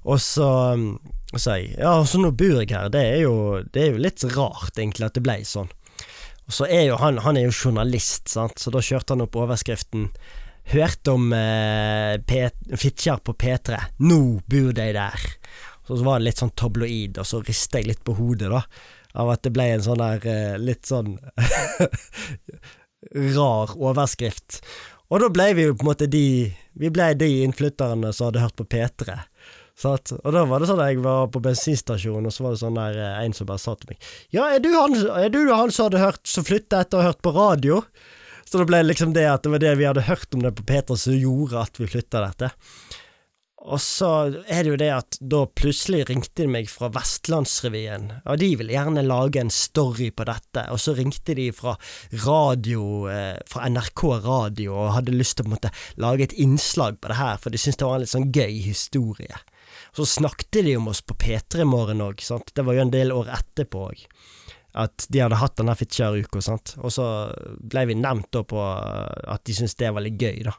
[0.04, 0.90] Og så mm,
[1.36, 2.92] sa jeg ja, så nå bor jeg her.
[2.92, 3.36] Det er jo,
[3.72, 5.72] det er jo litt rart, egentlig, at det ble sånn.
[6.50, 9.38] Og så er jo han, han er jo journalist, sant, så da kjørte han opp
[9.40, 10.10] overskriften
[10.72, 12.22] Hørt om eh,
[12.78, 13.80] Fitjar på P3.
[14.06, 15.24] Nå bor de der.
[15.88, 18.62] Så, var det litt sånn tabloid, og så ristet jeg litt på hodet, da.
[19.20, 21.18] Av at det ble en sånn der eh, litt sånn
[23.36, 24.62] rar overskrift.
[25.12, 26.26] Og da ble vi jo på en måte de
[26.80, 29.18] Vi ble de innflytterne som hadde hørt på P3.
[29.82, 30.14] Sant?
[30.20, 32.80] Og da var det sånn at jeg var på bensinstasjonen, og så var det sånn
[32.80, 35.74] der eh, en som bare sa til meg Ja, er du han, er du han
[35.74, 37.80] som hadde hørt som flytta etter å ha hørt på radio?
[38.46, 40.52] Så da ble det liksom det at det var det vi hadde hørt om det
[40.58, 42.52] på P3 som gjorde at vi flytta dette.
[43.62, 44.08] Og så
[44.50, 48.74] er det jo det at da plutselig ringte de meg fra Vestlandsrevyen, og de ville
[48.74, 51.76] gjerne lage en story på dette, og så ringte de fra
[52.26, 57.14] radio, eh, fra NRK radio, og hadde lyst til å måte lage et innslag på
[57.14, 59.44] det her, for de syntes det var en litt sånn gøy historie.
[59.94, 63.30] Så snakket de om oss på P3 Morgen òg, det var jo en del år
[63.38, 64.06] etterpå òg.
[64.74, 66.42] At de hadde hatt denne Fitjar-uka,
[66.82, 67.06] og så
[67.62, 70.56] ble vi nevnt da på at de syntes det var litt gøy, da.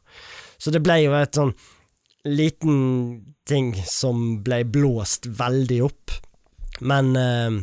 [0.60, 1.56] Så det ble jo et sånn
[2.28, 6.14] liten ting som ble blåst veldig opp,
[6.80, 7.56] men eh,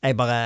[0.00, 0.38] jeg bare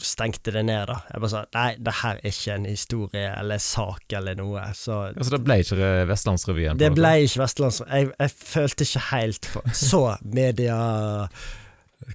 [0.00, 0.96] stengte det ned, da.
[1.12, 5.02] Jeg bare sa nei, det her er ikke en historie eller sak eller noe, så
[5.10, 6.80] Altså, det ble ikke Vestlandsrevyen?
[6.80, 7.92] det ble ikke Vestlandsrevyen.
[7.92, 10.78] Jeg, jeg følte ikke helt for Så media...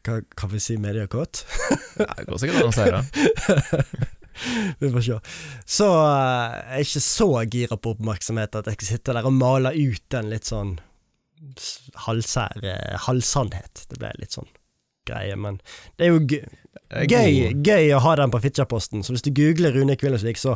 [0.06, 1.41] Hva kan vi si mediekåt?
[1.99, 4.12] Ja, det går sikkert an å si det.
[4.82, 5.20] Vi får se.
[5.65, 9.38] Så eh, jeg er ikke så gira på oppmerksomhet at jeg skal sitte der og
[9.38, 10.78] male ut en litt sånn
[12.06, 13.86] halvsær eh, halvsannhet.
[13.89, 14.50] Det ble litt sånn
[15.08, 15.58] greie, men
[15.98, 16.22] det er jo
[17.10, 20.56] gøy, gøy, å ha den på Fitjarposten, så hvis du googler Rune Kvillesvik, så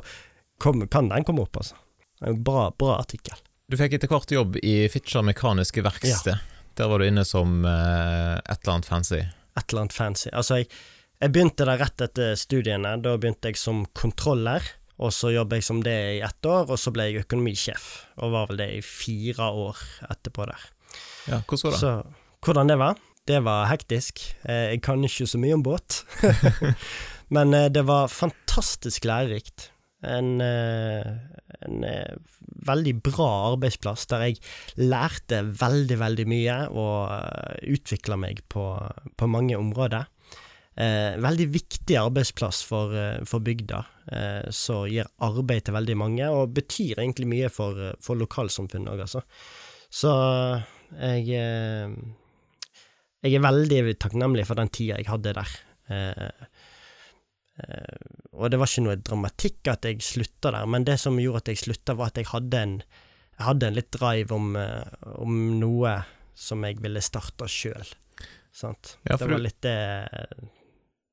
[0.62, 1.78] kom, kan den komme opp, altså.
[2.16, 3.40] Det er en bra, bra artikkel.
[3.68, 6.38] Du fikk etter hvert jobb i Fitjar Mekaniske Verksted.
[6.78, 9.22] Der var du inne som uh, et eller annet fancy.
[9.56, 10.30] et eller annet fancy.
[10.32, 10.70] Altså, jeg,
[11.22, 12.96] jeg begynte der rett etter studiene.
[13.04, 14.66] Da begynte jeg som kontroller,
[15.00, 17.88] og så jobbet jeg som det i ett år, og så ble jeg økonomisjef,
[18.20, 20.70] og var vel det i fire år etterpå der.
[21.28, 21.82] Ja, hvordan var det?
[21.82, 21.94] Så
[22.46, 23.00] hvordan det var?
[23.26, 24.22] Det var hektisk.
[24.46, 26.04] Eh, Jeg kan ikke så mye om båt,
[27.36, 29.72] men eh, det var fantastisk lærerikt.
[30.06, 31.08] En, eh,
[31.66, 31.86] en
[32.68, 34.38] veldig bra arbeidsplass der jeg
[34.78, 38.68] lærte veldig, veldig mye og utvikla meg på,
[39.18, 40.06] på mange områder.
[40.76, 46.28] Eh, veldig viktig arbeidsplass for, eh, for bygda, eh, som gir arbeid til veldig mange,
[46.28, 49.24] og betyr egentlig mye for, eh, for lokalsamfunnet òg, altså.
[49.90, 50.12] Så
[51.00, 51.96] jeg eh,
[53.24, 55.50] Jeg er veldig takknemlig for den tida jeg hadde der.
[55.90, 56.30] Eh,
[57.64, 57.98] eh,
[58.34, 61.48] og det var ikke noe dramatikk at jeg slutta der, men det som gjorde at
[61.48, 62.84] jeg slutta, var at jeg hadde en,
[63.40, 64.56] jeg hadde en litt drive om,
[65.18, 66.04] om noe
[66.36, 67.96] som jeg ville starte sjøl.
[68.54, 68.98] Sant.
[69.10, 69.74] Ja, det var litt det,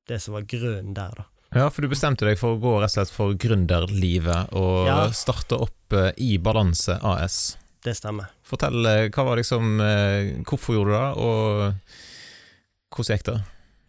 [0.07, 1.25] det som var grunnen der, da.
[1.53, 5.11] Ja, for du bestemte deg for å gå rett og slett for gründerlivet og Ja.
[5.13, 7.57] starte opp eh, i Balanse AS.
[7.83, 8.31] Det stemmer.
[8.47, 13.37] Fortell, eh, hva var liksom eh, Hvorfor gjorde du det, og hvordan gikk det?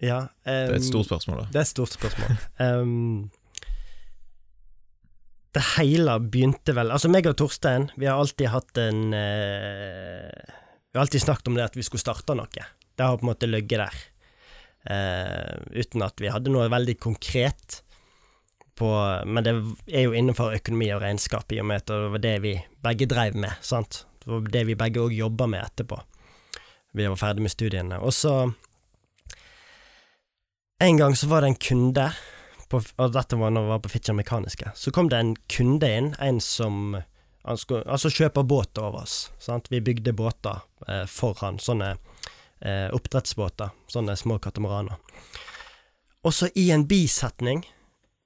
[0.04, 1.46] Ja, Det er et stort spørsmål, da.
[1.54, 2.36] Det er et stort spørsmål.
[2.60, 3.30] um,
[5.54, 10.32] det hele begynte vel Altså, meg og Torstein, vi har alltid hatt en uh,
[10.90, 12.48] Vi har alltid snakket om det at vi skulle starte noe.
[12.94, 14.02] Det har på en måte ligget der.
[14.84, 17.80] Eh, uten at vi hadde noe veldig konkret
[18.74, 18.88] på
[19.24, 19.52] Men det
[19.86, 23.06] er jo innenfor økonomi og regnskap, i og med at det var det vi begge
[23.06, 24.00] drev med, sant.
[24.18, 26.00] Det var det vi begge òg jobba med etterpå.
[26.98, 28.00] Vi var ferdig med studiene.
[28.02, 28.52] Og så
[30.82, 32.08] En gang så var det en kunde,
[32.68, 35.86] på, og dette var når vi var på Fitjar Mekaniske, så kom det en kunde
[35.86, 36.96] inn, en som
[37.44, 39.30] altså kjøper båt over oss.
[39.38, 39.70] Sant?
[39.70, 41.94] Vi bygde båter eh, for han, sånne
[42.64, 44.98] eh, oppdrettsbåter, sånne små katamaraner.
[46.24, 47.62] Også i en bisetning,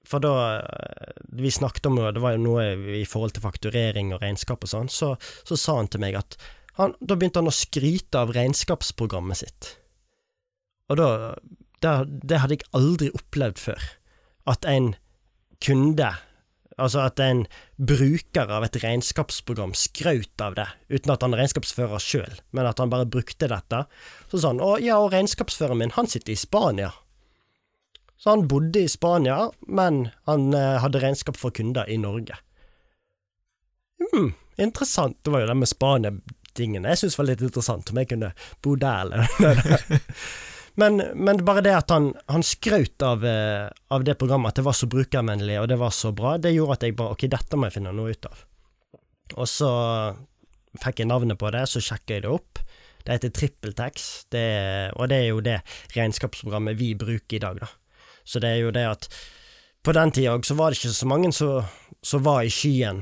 [0.08, 2.68] for da eh, vi snakket om det, det var jo noe
[3.00, 6.38] i forhold til fakturering og regnskap og sånn, så, så sa han til meg at
[6.78, 9.72] han, da begynte han å skryte av regnskapsprogrammet sitt.
[10.88, 11.08] Og da
[11.82, 11.92] det,
[12.26, 13.84] det hadde jeg aldri opplevd før.
[14.48, 14.92] At en
[15.64, 16.10] kunde
[16.78, 17.42] Altså at en
[17.76, 22.78] bruker av et regnskapsprogram skraut av det, uten at han er regnskapsfører sjøl, men at
[22.78, 23.82] han bare brukte dette.
[24.30, 26.92] Så sa han å ja, og regnskapsføreren min, han sitter i Spania.
[28.18, 32.38] Så han bodde i Spania, men han eh, hadde regnskap for kunder i Norge.
[34.02, 35.18] Hm, interessant.
[35.22, 38.74] Det var jo det med Spania-tingene jeg syntes var litt interessant, om jeg kunne bo
[38.78, 39.98] der eller
[40.78, 44.66] Men, men bare det at han, han skrøt av, eh, av, det programmet, at det
[44.68, 47.58] var så brukervennlig og det var så bra, det gjorde at jeg bare Ok, dette
[47.58, 48.44] må jeg finne noe ut av.
[49.34, 49.70] Og så
[50.78, 52.62] fikk jeg navnet på det, så sjekka jeg det opp.
[53.02, 54.06] Det heter TrippelTex,
[55.00, 55.58] og det er jo det
[55.96, 57.68] regnskapsprogrammet vi bruker i dag, da.
[58.28, 59.08] Så det er jo det at
[59.82, 63.00] på den tida så var det ikke så mange som var i skyen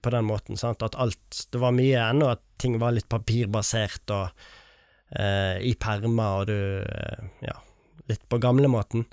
[0.00, 4.14] på den måten, sant, at alt Det var mye ennå at ting var litt papirbasert
[4.14, 4.48] og
[5.16, 7.56] eh, i permer, og du eh, Ja,
[8.08, 9.06] litt på gamlemåten.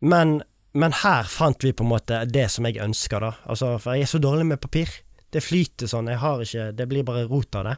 [0.00, 0.40] Men,
[0.72, 3.34] men her fant vi på en måte det som jeg ønsker, da.
[3.50, 4.90] Altså, for jeg er så dårlig med papir.
[5.30, 7.76] Det flyter sånn, jeg har ikke Det blir bare rot av det.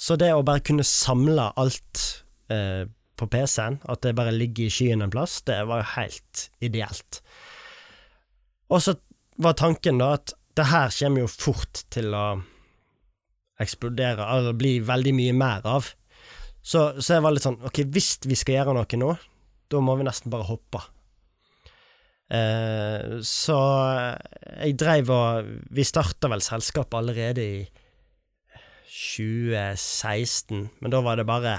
[0.00, 2.04] Så det å bare kunne samle alt
[2.48, 2.88] eh,
[3.20, 7.20] på PC-en, at det bare ligger i skyen en plass, det var jo helt ideelt.
[8.72, 8.94] Og så
[9.40, 12.24] var tanken da at det her kommer jo fort til å
[13.60, 15.92] eksplodere, eller bli veldig mye mer av.
[16.60, 19.10] Så, så, jeg var litt sånn Ok, hvis vi skal gjøre noe nå,
[19.72, 20.82] da må vi nesten bare hoppe.
[22.30, 23.58] Eh, så
[24.60, 27.64] jeg dreiv og Vi starta vel selskapet allerede i
[28.90, 31.56] 2016, men da var det bare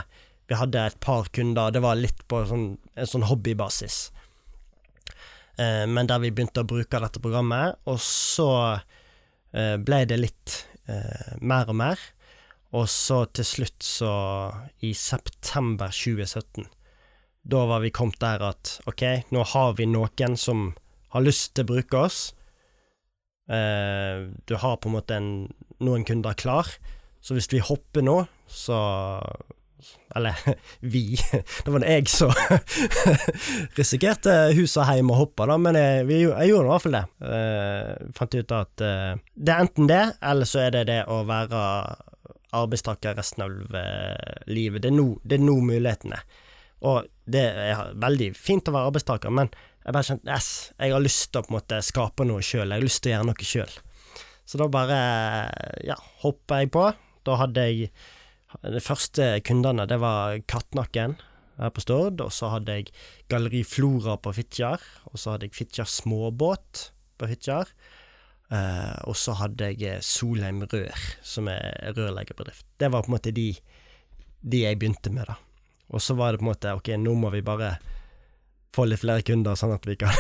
[0.48, 4.04] Vi hadde et par kunder, det var litt på sånn, en sånn hobbybasis.
[5.60, 8.50] Eh, men der vi begynte å bruke dette programmet, og så
[9.56, 10.58] eh, ble det litt
[10.92, 12.04] eh, mer og mer.
[12.72, 14.12] Og så til slutt, så
[14.80, 16.70] i september 2017,
[17.52, 19.04] da var vi kommet der at ok,
[19.34, 20.70] nå har vi noen som
[21.12, 22.20] har lyst til å bruke oss.
[23.52, 25.32] Eh, du har på en måte en,
[25.84, 26.70] noen kunder klar,
[27.20, 28.78] så hvis vi hopper nå, så
[30.16, 30.38] Eller
[30.94, 31.18] vi.
[31.66, 32.32] Det var det jeg som
[33.80, 36.98] risikerte hus og heim og hoppa, da, men jeg, vi, jeg gjorde i hvert fall
[37.00, 37.04] det.
[37.26, 41.24] Eh, fant ut at eh, det er enten det, eller så er det det å
[41.28, 41.66] være
[42.58, 44.84] arbeidstaker resten av eh, livet.
[44.84, 46.20] Det er nå, er nå mulighetene.
[46.90, 51.02] Og det er veldig fint å være arbeidstaker, men jeg bare kjente yes, jeg har
[51.02, 52.68] lyst til å på en måte skape noe sjøl.
[52.70, 53.76] Jeg har lyst til å gjøre noe sjøl.
[54.46, 55.00] Så da bare
[55.88, 56.90] ja, hoppa jeg på.
[57.26, 57.92] Da hadde jeg
[58.68, 61.14] De første kundene, det var Kattnakken
[61.56, 62.90] her på Stord, og så hadde jeg
[63.32, 67.72] Galleri Flora på Fitjar, og så hadde jeg Fitjar Småbåt på Fitjar.
[68.52, 72.66] Uh, og så hadde jeg eh, Solheim Rør, som er rørleggerbedrift.
[72.76, 73.48] Det var på en måte de,
[74.44, 75.38] de jeg begynte med, da.
[75.96, 77.78] Og så var det på en måte ok, nå må vi bare
[78.76, 80.12] få litt flere kunder, sånn at vi kan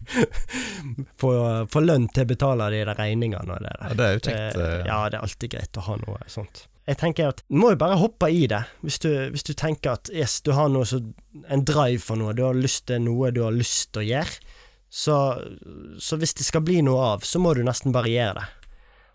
[1.20, 1.32] få,
[1.72, 3.80] få, lønn til å betale de der regningene og det der.
[3.88, 4.60] Ja, det er jo kjekt.
[4.60, 6.64] Uh, ja, det er alltid greit å ha noe sånt.
[6.90, 9.96] Jeg tenker at du må jo bare hoppe i det, hvis du, hvis du tenker
[9.96, 11.00] at yes, du har noe så,
[11.48, 14.58] en drive for noe, du har lyst til noe du har lyst til å gjøre
[14.90, 15.16] så,
[16.02, 18.46] så, hvis det skal bli noe av, så må du nesten bare gjøre det.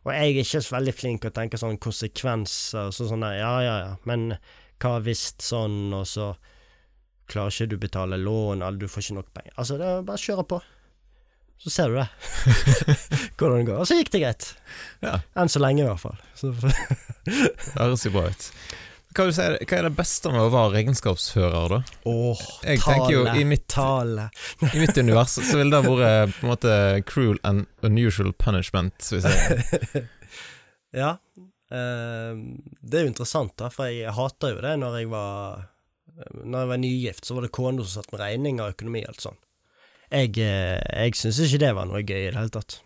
[0.06, 3.40] Og jeg er ikke så veldig flink til å tenke sånn konsekvenser så sånn der,
[3.42, 4.38] ja, ja, ja, men
[4.82, 6.30] hva hvis sånn, og så
[7.32, 9.56] klarer ikke du betale lån, eller du får ikke nok penger.
[9.58, 10.62] Altså, det er bare å kjøre på.
[11.66, 12.08] Så ser du det.
[13.40, 13.80] Hvordan det går.
[13.80, 14.48] Og så gikk det greit.
[15.02, 15.18] Ja.
[15.40, 16.20] Enn så lenge, i hvert fall.
[17.26, 18.50] det høres jo bra ut.
[19.16, 21.78] Hva, si, hva, er det beste med å være regnskapsfører, da?
[22.12, 24.28] Åh, jeg tale, jo, i mitt, tale.
[24.74, 26.74] I mitt univers så ville det vært på en måte
[27.08, 30.06] cruel and unusual punishment, hvis jeg
[31.06, 31.16] Ja.
[31.72, 32.42] Eh,
[32.82, 35.64] det er jo interessant, da, for jeg hata jo det når jeg var
[36.46, 39.14] Når jeg var nygift, så var det kona som satt med regning og økonomi og
[39.14, 39.42] alt sånt.
[40.14, 42.78] Jeg, uh, jeg syns ikke det var noe gøy i det hele tatt.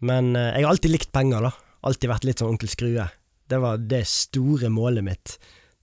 [0.00, 1.50] Men uh, jeg har alltid likt penger, da.
[1.84, 3.08] Alltid vært litt sånn onkel Skrue.
[3.48, 5.38] Det var det store målet mitt.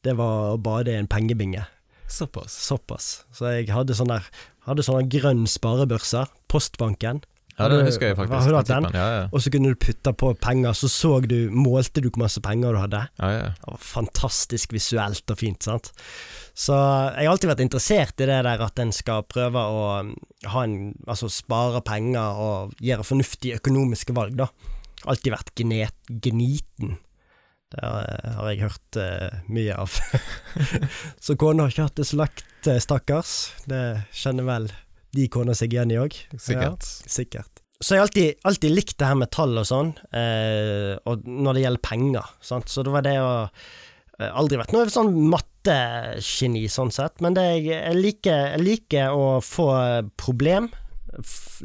[0.06, 1.66] Det var å bade i en pengebinge.
[2.08, 2.54] Såpass.
[2.68, 3.26] Såpass.
[3.34, 4.28] Så jeg hadde sånn der
[4.66, 6.24] Hadde sånne grønn sparebørse.
[6.50, 7.20] Postbanken.
[7.56, 8.50] Ja, det husker jeg faktisk.
[8.50, 8.88] Hadde du den?
[8.98, 9.28] Ja, ja.
[9.30, 12.74] Og så kunne du putte på penger, så så du, målte du hvor masse penger
[12.74, 13.04] du hadde.
[13.22, 13.46] Ja, ja.
[13.56, 15.92] Det var fantastisk visuelt og fint, sant.
[16.58, 19.86] Så jeg har alltid vært interessert i det der at en skal prøve å
[20.52, 24.50] ha en, altså spare penger og gjøre fornuftige økonomiske valg, da.
[25.06, 26.98] Alltid vært gnet, gniten
[27.76, 29.98] det har jeg hørt uh, mye av.
[31.26, 33.36] så kona har ikke hatt det så lagt, uh, stakkars.
[33.70, 33.84] Det
[34.16, 34.70] kjenner vel
[35.16, 36.18] de kona seg igjen i òg.
[36.34, 36.86] Sikkert.
[36.86, 37.64] Ja, sikkert.
[37.84, 41.58] Så jeg har alltid, alltid, likt det her med tall og sånn, uh, og når
[41.58, 42.32] det gjelder penger.
[42.44, 42.72] Sant?
[42.72, 43.36] Så det var det å
[44.16, 49.26] Aldri vært noe sånn mattegeni, sånn sett, men det jeg, jeg, liker, jeg liker å
[49.44, 49.66] få
[50.16, 50.70] problem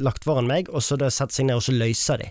[0.03, 2.27] lagt foran meg, og så sette seg ned og så løse de.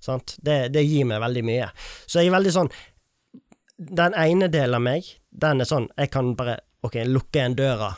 [0.00, 0.36] Sant?
[0.40, 1.68] Det, det gir meg veldig mye.
[2.06, 2.72] Så jeg er veldig sånn
[3.80, 7.94] Den ene delen av meg, den er sånn Jeg kan bare ok, lukke en døra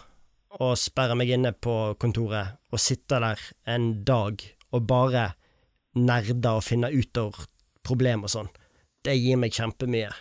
[0.62, 5.24] og sperre meg inne på kontoret og sitte der en dag og bare
[5.98, 7.40] nerde og finne ut av
[7.82, 8.50] problemer og sånn.
[9.02, 10.12] Det gir meg kjempemye.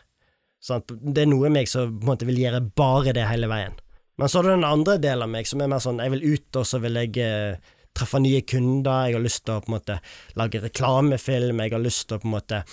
[0.62, 0.90] Sant?
[0.90, 3.76] Det er noe i meg som på en måte vil gjøre bare det hele veien.
[4.18, 6.26] Men så er det den andre delen av meg som er mer sånn jeg vil
[6.32, 9.72] ut, og så vil jeg eh, treffe nye kunder, jeg har lyst til å på
[9.72, 10.00] en måte
[10.42, 12.64] lage reklamefilm, jeg har lyst til å på en måte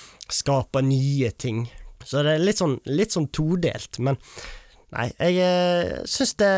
[0.40, 1.66] skape nye ting.
[2.05, 4.19] Så det er litt sånn, litt sånn todelt, men
[4.95, 6.53] nei, jeg eh, syns det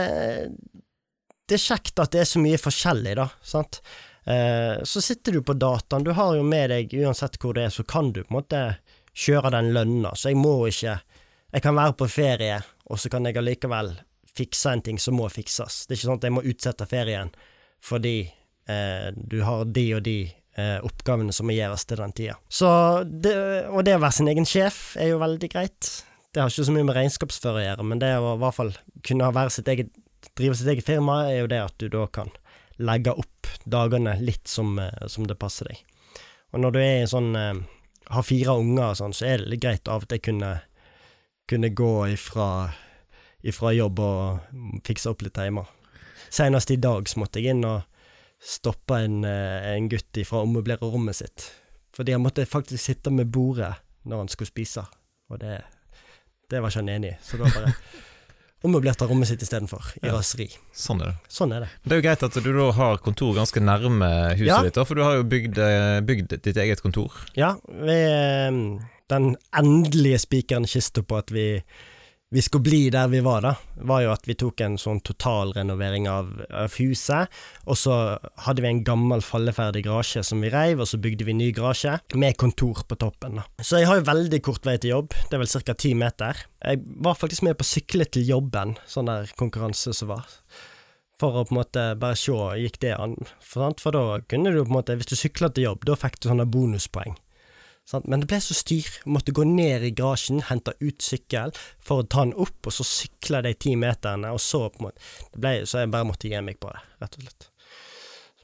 [1.49, 3.81] Det er kjekt at det er så mye forskjellig, da, sant.
[4.25, 7.75] Eh, så sitter du på dataen, du har jo med deg, uansett hvor det er,
[7.75, 8.61] så kan du på en måte
[9.17, 11.01] kjøre den lønna, så jeg må ikke
[11.51, 13.89] Jeg kan være på ferie, og så kan jeg allikevel
[14.31, 15.81] fikse en ting som må fikses.
[15.87, 17.33] Det er ikke sånn at jeg må utsette ferien
[17.83, 18.21] fordi
[18.71, 20.19] eh, du har de og de
[20.87, 22.37] oppgavene som må gjøres til den tida.
[22.53, 22.69] Så
[23.05, 23.35] det,
[23.71, 25.91] og det å være sin egen sjef er jo veldig greit.
[26.31, 28.73] Det har ikke så mye med regnskapsfører å gjøre, men det å i hvert fall
[29.07, 29.91] kunne være sitt eget,
[30.39, 32.31] drive sitt eget firma, er jo det at du da kan
[32.81, 35.83] legge opp dagene litt som, eh, som det passer deg.
[36.55, 37.61] Og når du er sånn eh,
[38.11, 40.55] har fire unger og sånn, så er det litt greit av og til kunne,
[41.51, 42.49] kunne gå ifra,
[43.47, 45.67] ifra jobb og fikse opp litt hjemme.
[46.31, 47.87] Senest i dag så måtte jeg inn og
[48.41, 51.51] stoppe en, eh, en gutt ifra å ommøblere rommet sitt.
[51.97, 53.75] Fordi han måtte faktisk sitte med bordet
[54.09, 54.85] når han skulle spise,
[55.31, 55.59] og det,
[56.49, 57.17] det var ikke han enig i.
[57.27, 57.75] Så da bare
[58.65, 60.15] ommøblerte rommet sitt istedenfor, i Ja.
[60.17, 60.49] raseri.
[60.77, 61.17] Sånn er det.
[61.33, 61.69] Sånn er det.
[61.85, 64.63] Det er jo greit at du da har kontor ganske nærme huset Ja.
[64.63, 67.13] ditt, da, for du har jo bygd, eh, bygd ditt eget kontor.
[67.37, 71.63] Ja, vi, eh, den endelige spikeren i kista på at vi,
[72.31, 76.07] vi skulle bli der vi var, da, var jo at vi tok en sånn totalrenovering
[76.11, 77.27] av, av huset.
[77.67, 77.97] Og så
[78.47, 81.97] hadde vi en gammel falleferdig garasje som vi reiv, og så bygde vi ny garasje
[82.15, 83.41] med kontor på toppen.
[83.41, 83.47] da.
[83.59, 85.75] Så jeg har jo veldig kort vei til jobb, det er vel ca.
[85.75, 86.45] ti meter.
[86.63, 90.29] Jeg var faktisk med på å sykle til jobben, sånn der konkurranse som var
[91.21, 93.19] for å på en måte bare se gikk det an.
[93.45, 96.17] For, for da kunne du på en måte, hvis du sykla til jobb, da fikk
[96.21, 97.19] du sånne bonuspoeng.
[97.91, 98.07] Sant?
[98.07, 98.87] Men det ble så styr.
[99.03, 101.51] Jeg måtte gå ned i garasjen, hente ut sykkel
[101.83, 104.87] for å ta den opp, og så sykle de ti meterne, og så på en
[104.91, 107.49] måte det ble, Så jeg bare måtte gi meg på det, rett og slett.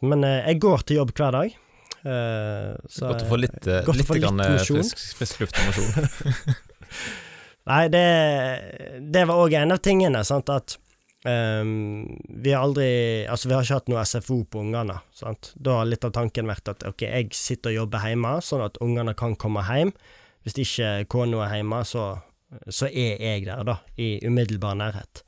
[0.03, 1.55] Men eh, jeg går til jobb hver dag.
[2.03, 5.63] eh, så Godt å få litt, eh, litt, få litt grann, eh, frisk, frisk luft
[5.63, 6.59] og mosjon.
[7.71, 8.05] Nei, det,
[9.15, 10.77] det var òg en av tingene, sant, at
[11.29, 12.89] ehm, vi har aldri
[13.29, 15.53] Altså, vi har ikke hatt noe SFO på ungene, sant.
[15.55, 18.81] Da har litt av tanken vært at ok, jeg sitter og jobber hjemme, sånn at
[18.85, 19.93] ungene kan komme hjem.
[20.47, 22.09] Hvis ikke kona er hjemme, så,
[22.71, 25.25] så er jeg der, da, i umiddelbar nærhet.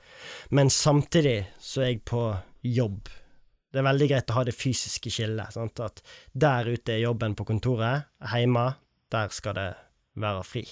[0.55, 2.23] Men samtidig så er jeg på
[2.63, 3.09] jobb.
[3.69, 5.53] Det er veldig greit å ha det fysiske skillet.
[5.55, 5.83] Sant?
[5.85, 6.01] At
[6.33, 8.71] der ute er jobben på kontoret, hjemme,
[9.13, 9.71] der skal det
[10.19, 10.65] være fri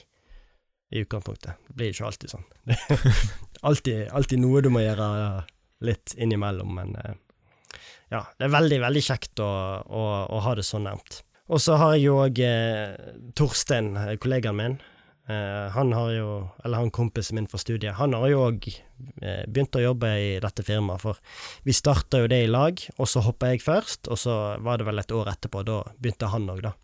[0.95, 1.59] i utgangspunktet.
[1.67, 2.47] Det blir ikke alltid sånn.
[3.62, 5.07] Alltid, alltid noe du må gjøre
[5.87, 7.14] litt innimellom, men eh,
[8.12, 9.53] ja, det er veldig, veldig kjekt å,
[9.87, 11.23] å, å ha det så nærmt.
[11.47, 12.95] Og så har jeg jo òg eh,
[13.38, 14.79] Torstein, eh, kollegaen min.
[15.31, 16.31] Eh, han har jo,
[16.64, 20.33] eller han kompisen min fra studiet, han har jo òg eh, begynt å jobbe i
[20.42, 21.19] dette firmaet, for
[21.66, 24.87] vi starta jo det i lag, og så hoppa jeg først, og så var det
[24.87, 26.75] vel et år etterpå, da begynte han òg, da.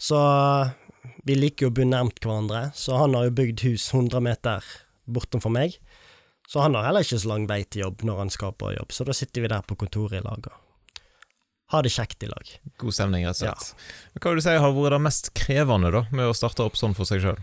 [0.00, 0.18] Så
[1.28, 4.64] vi liker jo å bo nærmt hverandre, så han har jo bygd hus 100 meter
[5.08, 5.76] bortenfor meg.
[6.48, 8.94] Så han har heller ikke så lang vei til jobb når han skal på jobb,
[8.94, 10.64] så da sitter vi der på kontoret i lag og
[11.68, 12.52] har det kjekt i lag.
[12.80, 13.72] God stemning, rett og slett.
[13.76, 14.20] Ja.
[14.22, 16.96] Hva vil du si har vært det mest krevende da, med å starte opp sånn
[16.96, 17.42] for seg sjøl?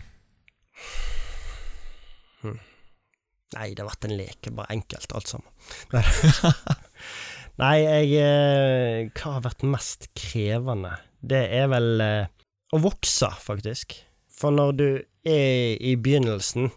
[3.54, 5.94] Nei, det har vært en leke, bare enkelt alt sammen.
[7.62, 10.96] Nei, jeg eh, Hva har vært mest krevende?
[11.22, 12.26] Det er vel eh,
[12.74, 13.94] å vokse, faktisk.
[14.36, 14.88] For når du
[15.26, 16.68] er i begynnelsen,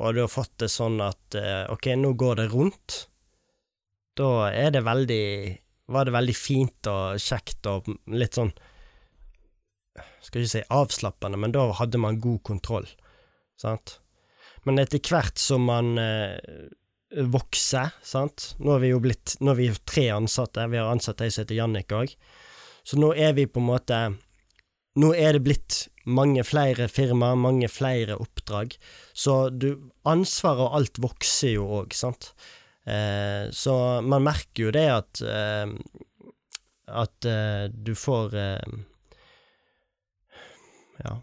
[0.00, 2.96] og du har fått det sånn at eh, ok, nå går det rundt,
[4.18, 5.26] da er det veldig
[5.90, 8.52] Var det veldig fint og kjekt og litt sånn
[10.22, 12.86] Skal ikke si avslappende, men da hadde man god kontroll,
[13.58, 13.98] sant?
[14.64, 16.38] Men etter hvert som man eh,
[17.30, 18.54] vokser, sant?
[18.58, 21.30] Nå er vi jo blitt Nå er vi jo tre ansatte, vi har ansatt ei
[21.30, 22.14] som heter Jannik òg,
[22.84, 24.00] så nå er vi på en måte
[24.98, 28.76] Nå er det blitt mange flere firmaer, mange flere oppdrag,
[29.12, 32.32] så du Ansvaret og alt vokser jo òg, sant.
[32.84, 33.74] Eh, så
[34.04, 35.70] man merker jo det at eh,
[36.84, 38.74] At eh, du får eh,
[41.00, 41.14] Ja.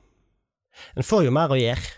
[0.97, 1.97] En får jo mer å gjøre.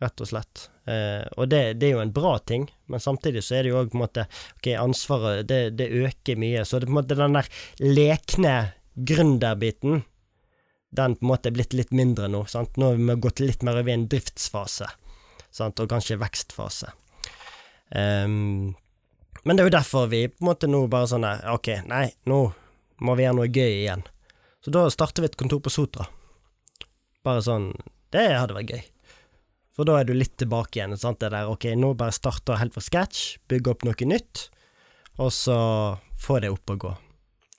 [0.00, 0.68] rett og slett.
[0.88, 3.78] Eh, og det, det, er jo en bra ting, men samtidig så er det jo
[3.80, 4.24] òg på en måte
[4.56, 6.64] Ok, ansvaret, det, det, øker mye.
[6.64, 7.48] Så det er på en måte den der
[7.80, 8.56] lekne
[8.94, 10.04] gründerbiten,
[10.94, 12.44] den på en måte er blitt litt mindre nå.
[12.50, 12.76] sant?
[12.78, 14.88] Nå har vi gått litt mer over i en driftsfase,
[15.50, 15.80] sant?
[15.80, 16.92] og kanskje vekstfase.
[17.94, 18.74] Um,
[19.44, 22.38] men det er jo derfor vi på en måte nå bare sånn Ok, nei, nå
[23.04, 24.04] må vi gjøre noe gøy igjen.
[24.64, 26.06] Så da starter vi et kontor på Sotra.
[27.24, 27.72] Bare sånn
[28.14, 28.84] Det hadde vært gøy.
[29.74, 30.94] For da er du litt tilbake igjen.
[30.96, 31.20] Sant?
[31.20, 34.46] Det der, ok, nå bare starter helt fra scratch, bygge opp noe nytt,
[35.18, 35.56] og så
[36.14, 36.92] få det opp og gå.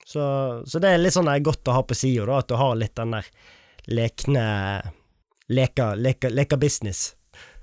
[0.05, 0.23] Så,
[0.69, 2.75] så det er litt sånn der godt å ha på sida, da, at du har
[2.77, 3.31] litt den der
[3.89, 4.45] lekne
[5.47, 7.15] Leka, leka, leka business.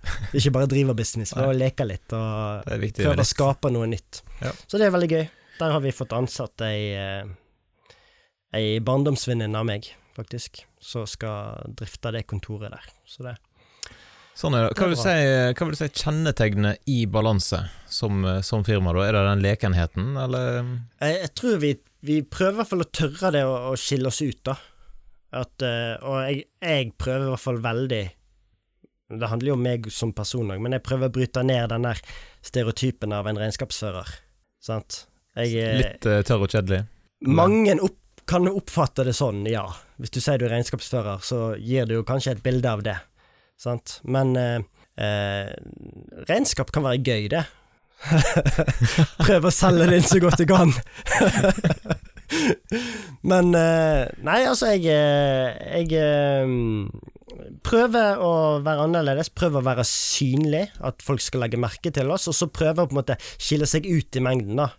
[0.38, 4.20] Ikke bare driver business, men leke litt og prøve å skape noe nytt.
[4.38, 4.52] Ja.
[4.66, 5.24] Så det er veldig gøy.
[5.58, 7.98] Der har vi fått ansatt ei, eh,
[8.54, 12.86] ei barndomsvenninne av meg, faktisk, som skal drifte det kontoret der.
[13.02, 13.34] Så det
[14.38, 14.76] Sånn er det.
[14.78, 15.14] Hva vil, du si,
[15.52, 19.04] hva vil du si kjennetegnet i Balanse som, som, firma, da?
[19.04, 20.62] Er det den lekenheten, eller?
[21.02, 21.72] Jeg, jeg tror vi,
[22.08, 24.56] vi, prøver i hvert fall å tørre det å, å skille oss ut, da.
[25.42, 28.00] At, uh, og jeg, jeg, prøver i hvert fall veldig
[29.16, 31.86] Det handler jo om meg som person òg, men jeg prøver å bryte ned den
[31.88, 32.02] der
[32.44, 34.12] stereotypen av en regnskapsfører.
[34.64, 35.06] Sant?
[35.36, 36.82] Jeg, eh, Litt uh, tørr og kjedelig?
[37.28, 39.66] Mange opp, kan oppfatte det sånn, ja.
[40.00, 42.96] Hvis du sier du er regnskapsfører, så gir du jo kanskje et bilde av det
[43.60, 43.98] sant.
[44.04, 44.60] Men eh,
[45.00, 45.50] eh,
[46.28, 47.44] regnskap kan være gøy, det.
[49.22, 50.72] Prøve å selge det inn så godt du kan.
[53.28, 56.46] Men eh, Nei, altså, jeg, eh, jeg eh,
[57.66, 58.32] prøver å
[58.64, 62.50] være annerledes, prøver å være synlig, at folk skal legge merke til oss, og så
[62.52, 64.70] prøver å på en måte skille seg ut i mengden, da.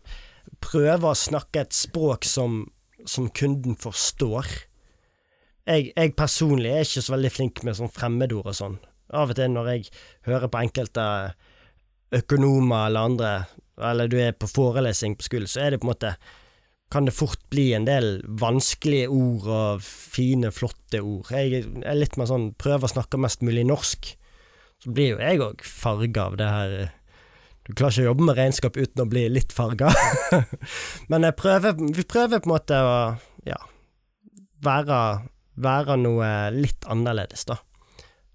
[0.64, 2.64] Prøver å snakke et språk som,
[3.10, 4.48] som kunden forstår
[5.70, 8.78] jeg, jeg, personlig er ikke så veldig flink med sånn fremmedord og sånn.
[9.14, 9.92] Av og til når jeg
[10.28, 11.04] hører på enkelte
[12.14, 13.34] økonomer eller andre,
[13.92, 16.16] eller du er på forelesning på skolen, så er det på en måte
[16.94, 21.32] kan det fort bli en del vanskelige ord og fine, flotte ord.
[21.34, 24.12] Jeg er litt mer sånn prøver å snakke mest mulig norsk.
[24.84, 26.74] Så blir jo jeg òg farga av det her
[27.64, 29.90] Du klarer ikke å jobbe med regnskap uten å bli litt farga.
[31.10, 32.98] Men prøver, vi prøver på en måte å
[33.48, 33.58] ja,
[34.68, 34.98] være
[35.56, 37.60] være noe litt annerledes, da.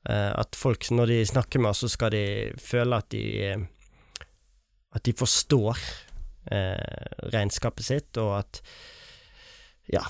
[0.09, 2.25] Eh, at folk, når de snakker med oss, så skal de
[2.63, 3.25] føle at de
[4.97, 5.77] At de forstår
[6.51, 8.63] eh, regnskapet sitt, og at
[9.93, 10.05] Ja,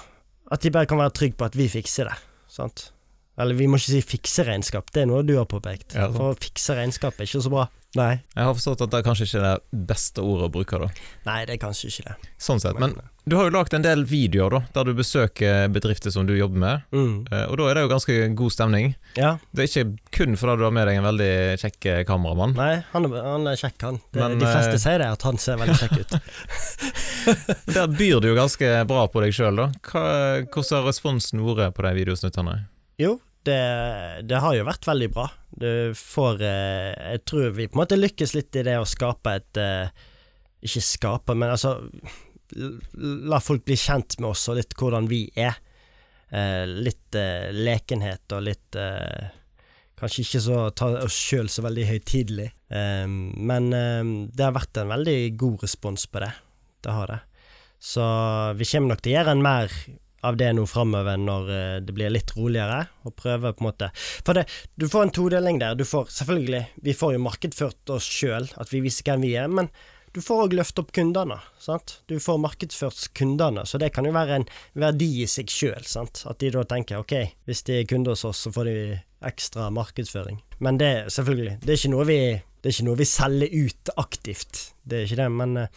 [0.50, 2.16] at de bare kan være trygge på at vi fikser det.
[2.48, 2.92] Sant?
[3.38, 5.94] Eller vi må ikke si fikse regnskap, det er noe du har påpekt.
[5.94, 7.66] Ja, For å fikse regnskap er ikke så bra.
[7.96, 8.18] Nei.
[8.34, 10.88] Jeg har forstått at det er kanskje ikke det beste ordet å bruke, da.
[11.24, 12.32] Nei, det er kanskje ikke det.
[12.36, 12.76] Sånn sett.
[12.76, 16.26] Men, Men du har jo lagd en del videoer da, der du besøker bedrifter som
[16.28, 17.14] du jobber med, mm.
[17.32, 18.92] Eh, og da er det jo ganske god stemning.
[19.16, 19.34] Ja.
[19.52, 21.32] Det er ikke kun fordi du har med deg en veldig
[21.64, 22.56] kjekk eh, kameramann.
[22.58, 24.00] Nei, han er, han er kjekk, han.
[24.12, 26.18] Det, Men, de fleste eh, sier det, at han ser veldig kjekk ut.
[27.76, 29.70] der byr du jo ganske bra på deg sjøl, da.
[29.88, 30.04] Hva,
[30.44, 32.60] hvordan har responsen vært på de videosnuttene?
[33.00, 33.16] Jo,
[33.48, 33.62] det,
[34.28, 35.26] det, har jo vært veldig bra.
[35.58, 39.34] Du får eh, Jeg tror vi på en måte lykkes litt i det å skape
[39.40, 40.04] et eh,
[40.68, 41.78] Ikke skape, men altså
[43.28, 45.58] La folk bli kjent med oss og litt hvordan vi er.
[46.28, 47.16] Eh, litt
[47.56, 48.78] lekenhet og litt
[49.98, 53.64] Kanskje ikke så ta oss sjøl så veldig høytidelig, men
[54.30, 56.28] det har vært en veldig god respons på det.
[56.86, 57.16] Det har det.
[57.82, 58.04] Så
[58.60, 59.74] vi kommer nok til å gjøre en mer
[60.26, 63.90] av det nå framover når eh, det blir litt roligere, og prøve på en måte
[63.98, 65.78] For det, du får en todeling der.
[65.78, 69.48] Du får selvfølgelig Vi får jo markedsført oss sjøl, at vi viser hvem vi er,
[69.48, 69.70] men
[70.16, 71.36] du får òg løfte opp kundene.
[71.60, 71.98] sant?
[72.08, 75.84] Du får markedsført kundene, så det kan jo være en verdi i seg sjøl.
[76.00, 77.14] At de da tenker ok,
[77.46, 78.76] hvis de er kunder hos oss, så får de
[79.28, 80.40] ekstra markedsføring.
[80.64, 83.92] Men det, selvfølgelig, det er ikke noe vi, det er ikke noe vi selger ut
[84.00, 84.62] aktivt.
[84.82, 85.68] Det er ikke det, men uh,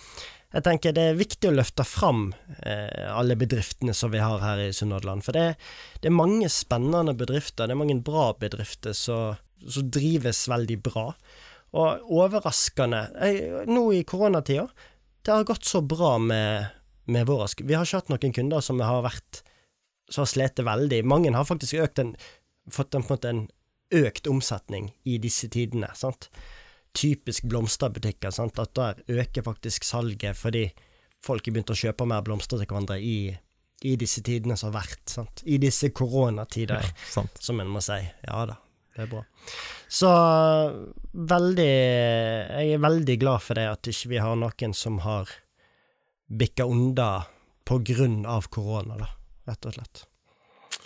[0.51, 2.25] jeg tenker det er viktig å løfte fram
[2.65, 5.23] eh, alle bedriftene som vi har her i Sunnhordland.
[5.23, 5.55] For det,
[6.01, 9.39] det, er mange spennende bedrifter, det er mange bra bedrifter som
[9.95, 11.05] drives veldig bra.
[11.71, 14.67] Og overraskende jeg, Nå i koronatida,
[15.23, 16.67] det har gått så bra med,
[17.07, 17.63] med Vårask.
[17.63, 19.43] Vi har ikke hatt noen kunder som har vært
[20.11, 21.05] som har slitt veldig.
[21.07, 22.15] Mange har faktisk en,
[22.71, 23.45] fått en, en, en
[24.03, 25.93] økt omsetning i disse tidene.
[25.95, 26.27] sant?
[26.97, 28.59] Typisk blomsterbutikker, sant?
[28.59, 30.65] at der øker faktisk salget fordi
[31.21, 33.31] folk har begynt å kjøpe mer blomster til hverandre i,
[33.87, 35.03] i disse tidene som har vært.
[35.09, 35.43] Sant?
[35.45, 37.99] I disse koronatider, ja, som en må si.
[38.27, 38.57] Ja da,
[38.95, 39.23] det er bra.
[39.91, 40.11] Så
[41.11, 45.31] veldig Jeg er veldig glad for det, at ikke vi har noen som har
[46.31, 47.25] bikka unna
[47.67, 49.09] på grunn av korona, da,
[49.49, 50.05] rett og slett.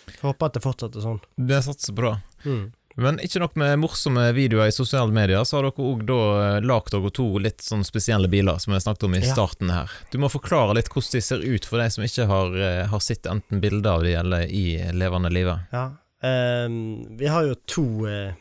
[0.06, 1.22] Jeg håper at det fortsetter sånn.
[1.38, 2.16] Det satser bra.
[2.46, 2.68] Mm.
[2.96, 6.60] Men ikke nok med morsomme videoer i sosiale medier, så har dere òg da eh,
[6.64, 9.92] lagd dere to litt sånn spesielle biler, som vi snakket om i starten her.
[10.14, 13.04] Du må forklare litt hvordan de ser ut for de som ikke har, eh, har
[13.04, 14.66] sett enten bilder av de eller i
[14.96, 15.68] levende livet.
[15.76, 15.90] Ja.
[16.26, 18.40] um, vi har jo to, eh,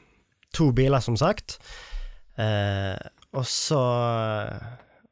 [0.55, 1.59] to biler, som sagt.
[2.39, 2.95] Uh,
[3.35, 3.81] og så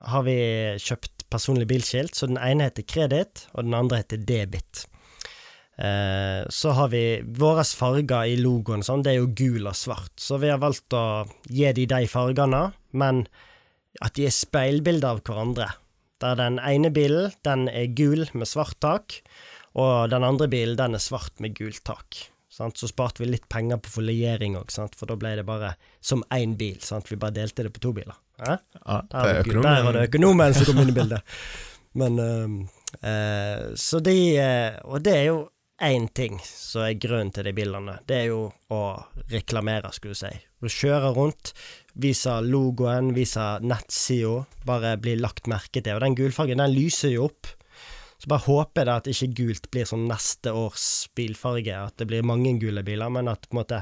[0.03, 0.39] har vi
[0.79, 4.87] kjøpt personlig bilskilt, så den ene heter kreditt, og den andre heter debit.
[5.83, 10.13] Eh, så har vi våre farger i logoen, sånn, det er jo gul og svart.
[10.21, 13.25] Så vi har valgt å gi de de fargene, men
[14.01, 15.73] at de er speilbilder av hverandre.
[16.23, 19.19] Der den ene bilen, den er gul med svart tak,
[19.75, 22.29] og den andre bilen, den er svart med gult tak.
[22.53, 22.77] Sant?
[22.79, 25.75] Så sparte vi litt penger på foliering òg, for da ble det bare
[26.05, 26.79] som én bil.
[26.85, 27.09] Sant?
[27.11, 28.19] Vi bare delte det på to biler.
[28.39, 28.59] Eh?
[28.85, 29.69] Ja, Der var det økonomen.
[29.73, 31.39] Der var det økonomen som kom inn i bildet.
[31.95, 32.55] Men ehm,
[33.03, 35.51] eh, Så de eh, Og det er jo
[35.81, 37.97] én ting som er grunnen til de bildene.
[38.07, 38.43] Det er jo
[38.73, 38.83] å
[39.33, 40.33] reklamere, skulle du si.
[40.63, 41.53] Å kjøre rundt,
[41.99, 45.97] vise logoen, vise nettsida, bare bli lagt merke til.
[45.97, 47.51] Og den gulfargen, den lyser jo opp.
[48.23, 50.85] Så bare håper jeg da at ikke gult blir sånn neste års
[51.19, 53.81] bilfarge, at det blir mange gule biler, men at på en måte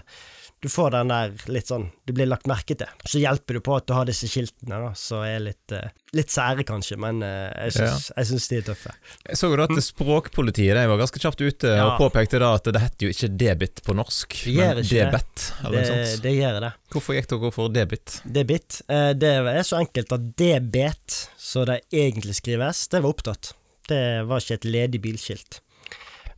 [0.60, 2.88] du får den der litt sånn Du blir lagt merke til.
[3.08, 6.32] Så hjelper du på at du har disse skiltene, da, som er litt, eh, litt
[6.32, 8.48] sære, kanskje, men eh, jeg syns, ja.
[8.50, 8.94] de er tøffe.
[9.28, 11.84] Jeg så jo at Språkpolitiet de var ganske kjapt ute Ja.
[11.92, 14.88] og påpekte da at det heter jo ikke debit på norsk, Det men det.
[14.90, 15.46] debet.
[15.64, 16.22] Eller Det, sånt.
[16.24, 16.72] det gjør det.
[16.90, 18.20] Hvorfor gikk dere for debit?
[18.24, 18.82] Debit.
[18.88, 23.52] Eh, det er så enkelt at debet, så det egentlig skrives, det var opptatt.
[23.90, 25.60] Det var ikke et ledig bilskilt.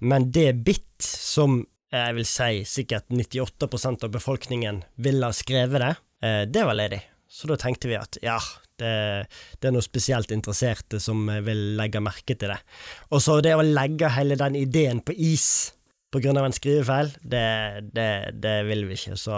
[0.02, 1.60] Men det bitt som
[1.92, 5.94] jeg vil si sikkert 98% av befolkningen ville ha skrevet det,
[6.24, 7.02] eh, det var ledig.
[7.28, 8.38] Så da tenkte vi at ja,
[8.80, 8.94] det,
[9.60, 12.58] det er noe spesielt interesserte som vil legge merke til det.
[13.12, 15.72] Og så det å legge hele den ideen på is
[16.12, 17.46] på grunn av en skrivefeil, det,
[17.96, 18.10] det,
[18.44, 19.16] det vil vi ikke.
[19.16, 19.36] Så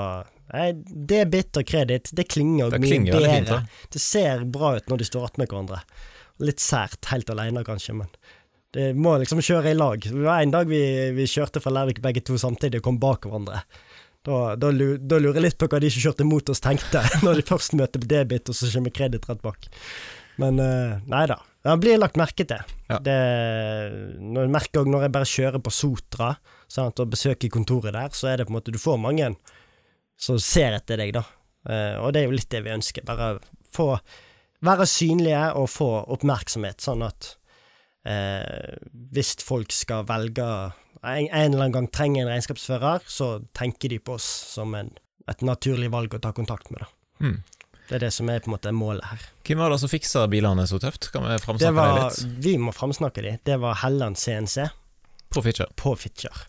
[0.50, 3.60] nei, debit og kreditt, det klinger Det klinger mye bedre.
[3.94, 5.84] Det ser bra ut når de står attmed hverandre.
[6.42, 8.10] Litt sært, helt alene kanskje, men
[8.74, 10.02] det må liksom kjøre i lag.
[10.02, 10.80] Det var en dag vi,
[11.14, 13.60] vi kjørte fra Lærvik begge to samtidig og kom bak hverandre.
[14.24, 17.38] Da, da, da lurer jeg litt på hva de som kjørte mot oss tenkte, når
[17.38, 19.68] de først møter debit, og så kommer kreditt rett bak.
[20.42, 21.38] Men uh, nei da.
[21.64, 22.74] Det blir lagt merke til.
[22.90, 22.98] Ja.
[23.00, 23.14] Det,
[24.20, 26.34] når jeg merker når jeg bare kjører på Sotra
[26.68, 29.30] sant, og besøker kontoret der, så er det på en måte Du får mange
[30.20, 31.22] som ser etter deg, da.
[31.64, 33.06] Uh, og det er jo litt det vi ønsker.
[33.06, 33.36] Bare
[33.72, 33.94] få
[34.64, 37.34] være synlige og få oppmerksomhet, sånn at
[38.08, 38.76] eh,
[39.14, 40.46] hvis folk skal velge
[41.04, 44.92] en, en eller annen gang trenger en regnskapsfører, så tenker de på oss som en,
[45.30, 46.84] et naturlig valg å ta kontakt med.
[46.84, 47.26] Da.
[47.26, 47.42] Mm.
[47.88, 49.26] Det er det som er på en måte målet her.
[49.44, 51.10] Hvem var det som fiksa bilene så tøft?
[51.12, 52.40] Kan vi framsnakke det, var, litt?
[52.46, 53.36] vi må framsnakke de.
[53.44, 54.70] Det var Helland CNC
[55.34, 55.68] På Fitcher.
[55.76, 56.46] på Fitjar.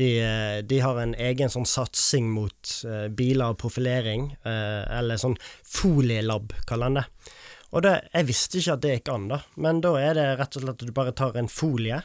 [0.00, 5.20] De, eh, de har en egen sånn satsing mot uh, biler og profilering, uh, eller
[5.20, 5.36] sånn
[5.68, 7.34] folielab, kaller han det.
[7.70, 10.56] Og det, jeg visste ikke at det gikk an, da, men da er det rett
[10.56, 11.98] og slett at du bare tar en folie.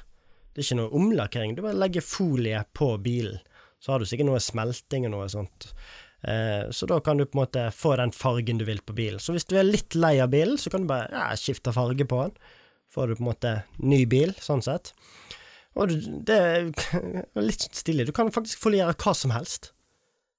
[0.51, 3.39] Det er ikke noe omlakkering, du bare legger folie på bilen.
[3.79, 5.69] Så har du sikkert noe smelting og noe sånt.
[6.73, 9.21] Så da kan du på en måte få den fargen du vil på bilen.
[9.21, 12.07] Så hvis du er litt lei av bilen, så kan du bare ja, skifte farge
[12.09, 12.33] på den.
[12.95, 13.51] Får du på en måte
[13.83, 14.93] ny bil, sånn sett.
[15.75, 15.91] Og
[16.25, 16.67] det er
[17.43, 18.05] litt sånn stilig.
[18.07, 19.71] Du kan faktisk foliere hva som helst.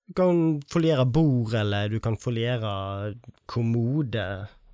[0.09, 3.15] Du kan foliere bord, eller du kan foliere
[3.51, 4.25] kommode.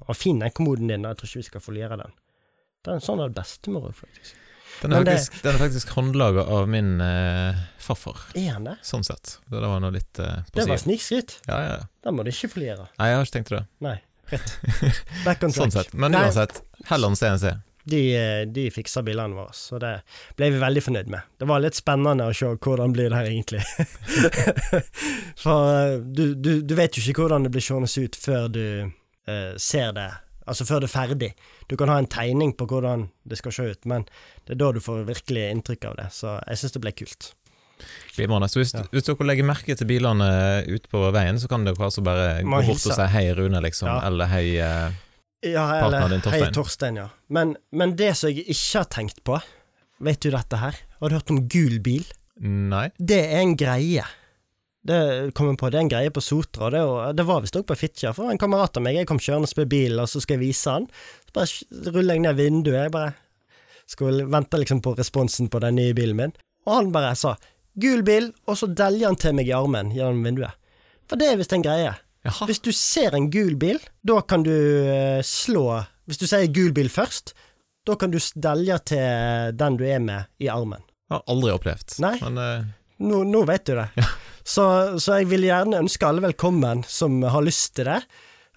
[0.07, 2.15] Og fin den kommoden din, jeg tror ikke vi skal foliere den.
[3.03, 4.33] Sånn er det bestemor òg, faktisk.
[4.83, 8.65] Den er Men det- faktisk, den er faktisk håndlaga av min eh, farfar, Er han
[8.65, 8.77] det?
[8.83, 9.39] sånn sett.
[9.49, 10.99] Så det var noe litt eh, på Det var siden.
[10.99, 11.37] snikskryt.
[11.47, 11.87] Ja, ja, ja.
[12.03, 12.89] Den må du ikke foliere.
[12.99, 13.67] Nei, jeg har ikke tenkt det.
[13.81, 14.01] Nei,
[14.33, 14.59] rett.
[15.27, 15.55] Back on track.
[15.55, 15.95] Sånn sett.
[15.95, 17.53] Men uansett, Helland CNC.
[17.85, 19.91] De, eh, de fiksa bilene våre, så det
[20.39, 21.27] ble vi veldig fornøyd med.
[21.41, 23.63] Det var litt spennende å se hvordan blir det her egentlig.
[25.43, 28.63] For eh, du, du, du vet jo ikke hvordan det blir seende ut før du
[28.87, 30.09] eh, ser det,
[30.47, 31.33] altså før det er ferdig.
[31.71, 34.07] Du kan ha en tegning på hvordan det skal se ut, men
[34.47, 37.33] det er da du får virkelig inntrykk av det, så jeg syns det ble kult.
[38.15, 38.47] Glimrende.
[38.47, 38.85] Så hvis, Ja.
[38.93, 40.29] hvis dere legger merke til bilene
[40.69, 43.59] ute på veien, så kan dere altså bare Må gå bort og si hei, Rune,
[43.65, 43.89] liksom.
[43.91, 43.97] Ja.
[44.07, 44.93] Eller hei eh,
[45.43, 46.55] Ja, eller din, Hei, Torstein.
[46.55, 47.09] Torstein, ja.
[47.35, 49.39] Men, men det som jeg ikke har tenkt på,
[50.07, 50.77] vet du dette her?
[51.01, 52.05] Har du hørt om gul bil?
[52.43, 52.89] Nei?
[52.99, 54.05] Det er en greie.
[54.83, 54.99] Det
[55.39, 57.69] kom jeg på, det er en greie på Sotra, det, og det var visst også
[57.69, 58.15] på Fitjar.
[58.17, 60.75] For en kamerat av meg, jeg kom kjørende med bil, og så skal jeg vise
[60.75, 60.89] han.
[61.27, 63.13] Så bare ruller jeg ned vinduet, jeg bare
[63.91, 66.35] skulle vente liksom på responsen på den nye bilen min.
[66.67, 67.37] Og han bare sa
[67.79, 70.55] 'gul bil', og så deljer han til meg i armen gjennom vinduet.
[71.09, 71.95] For det er visst en greie.
[72.23, 72.47] Jaha.
[72.47, 75.65] Hvis du ser en gul bil, da kan du eh, slå
[76.07, 77.33] Hvis du sier gul bil først,
[77.87, 80.83] da kan du s- til den du er med, i armen.
[81.11, 81.99] Har aldri opplevd.
[82.03, 82.17] Nei.
[82.23, 82.71] Men uh...
[83.03, 83.89] Nå, nå vet du det.
[84.47, 84.65] Så,
[85.03, 88.01] så jeg vil gjerne ønske alle velkommen som har lyst til det.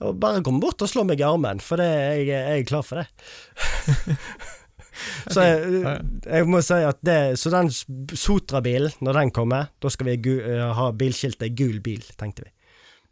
[0.06, 2.84] Og bare kom bort og slå meg i armen, for det, jeg, jeg er klar
[2.86, 4.16] for det.
[5.34, 5.86] så jeg,
[6.26, 10.66] jeg, må si at det Så den Sotra-bilen, når den kommer, da skal vi eh,
[10.78, 12.52] ha bilskiltet 'gul bil', tenkte vi.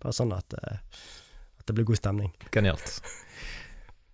[0.03, 0.79] Bare sånn at, eh,
[1.59, 2.31] at det blir god stemning.
[2.53, 2.97] Genialt.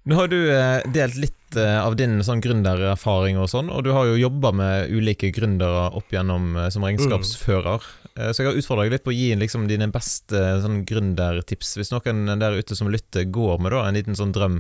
[0.10, 4.06] Nå har du eh, delt litt av din sånn gründererfaring og sånn, og du har
[4.06, 7.88] jo jobba med ulike gründere opp gjennom som regnskapsfører.
[8.14, 8.20] Mm.
[8.36, 11.72] Så jeg har utfordra deg litt på å gi liksom, dine beste sånn gründertips.
[11.80, 14.60] Hvis noen der ute som lytter, går med da, en liten sånn drøm,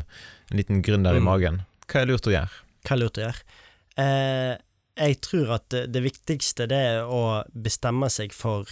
[0.49, 1.21] en liten gründer mm.
[1.21, 2.65] i magen, hva er lurt å gjøre?
[2.85, 3.57] hva er lurt å gjøre?
[3.99, 4.53] Eh,
[4.99, 8.69] jeg tror at det, det, viktigste det er å bestemme seg for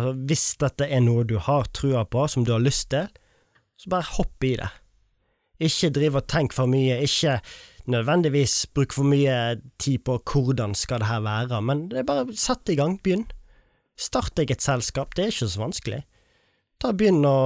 [0.00, 3.08] altså Hvis dette er noe du har trua på, som du har lyst til,
[3.80, 4.70] så bare hopp i det.
[5.60, 7.38] Ikke driv og tenk for mye, ikke
[7.90, 12.36] nødvendigvis bruk for mye tid på hvordan skal det her være, men det er bare
[12.36, 13.26] sett i gang, begynn.
[14.00, 16.04] Start deg et selskap, det er ikke så vanskelig
[16.80, 17.40] ta Begynn å,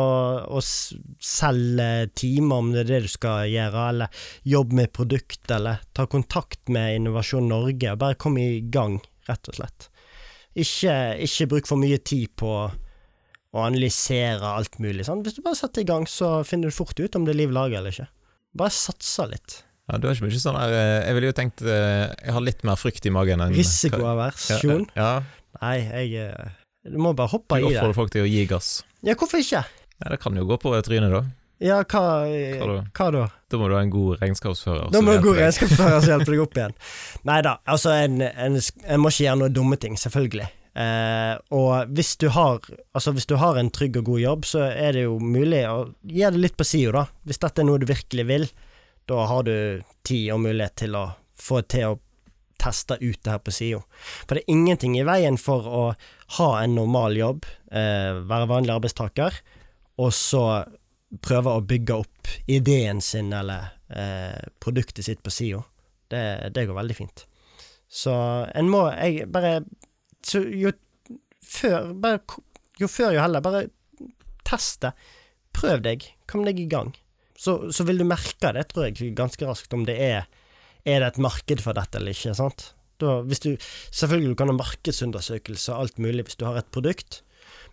[0.47, 5.83] å selge timer, om det er det du skal gjøre, eller jobbe med produkt, eller
[5.97, 9.89] ta kontakt med Innovasjon Norge, og bare kom i gang, rett og slett.
[10.55, 10.95] Ikke,
[11.27, 12.51] ikke bruk for mye tid på
[13.55, 15.07] å analysere alt mulig.
[15.07, 15.23] Sånn.
[15.27, 17.55] Hvis du bare setter i gang, så finner du fort ut om det er liv
[17.55, 18.09] laga eller ikke.
[18.59, 19.61] Bare satsa litt.
[19.91, 22.41] Ja, du har ikke mye sånn her eh, Jeg ville jo tenkt eh, Jeg har
[22.41, 24.87] litt mer frykt i magen enn Risikoaversjon?
[24.97, 25.59] Ja, ja.
[25.61, 26.55] Nei, jeg eh,
[26.89, 27.67] Du må bare hoppe i det.
[27.67, 28.79] Du oppfordrer folk til å gi gass?
[29.05, 29.61] Ja, hvorfor ikke?
[30.01, 31.21] Ja, Det kan jo gå på trynet, da.
[31.63, 33.25] Ja, hva, hva, hva, da?
[33.51, 34.91] Da må du ha en god regnskapsfører.
[34.91, 36.77] Da må du ha en god regnskapsfører som hjelper deg opp igjen.
[37.31, 40.49] Nei da, altså en, en, en, må ikke gjøre noe dumme ting, selvfølgelig.
[40.75, 44.65] Eh, og hvis du, har, altså hvis du har en trygg og god jobb, så
[44.67, 47.05] er det jo mulig å gi det litt på sida, da.
[47.29, 48.49] Hvis dette er noe du virkelig vil,
[49.07, 49.55] da har du
[50.03, 51.07] tid og mulighet til å
[51.39, 52.01] få til å
[52.61, 53.83] teste ut det her på sida.
[54.25, 55.85] For det er ingenting i veien for å
[56.39, 59.39] ha en normal jobb, eh, være vanlig arbeidstaker,
[60.01, 60.45] og så
[61.23, 65.63] prøve å bygge opp ideen sin eller eh, produktet sitt på sida.
[66.11, 67.25] Det, det, går veldig fint.
[67.89, 68.13] Så
[68.55, 69.63] en må Jeg bare
[70.25, 70.73] så jo
[71.45, 72.21] før bare,
[72.81, 73.45] Jo før, jo heller.
[73.45, 73.67] Bare
[74.45, 74.95] test det.
[75.55, 76.07] Prøv deg.
[76.31, 76.95] Kom deg i gang.
[77.39, 80.27] Så, så vil du merke det, tror jeg, ganske raskt, om det er
[80.85, 82.35] er det et marked for dette eller ikke.
[82.37, 82.71] sant?
[83.03, 83.55] Da, hvis du,
[83.91, 87.23] selvfølgelig kan du ha markedsundersøkelse og alt mulig hvis du har et produkt,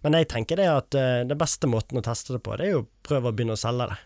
[0.02, 2.76] men jeg tenker det at uh, den beste måten å teste det på, det er
[2.76, 4.00] jo å prøve å begynne å selge det.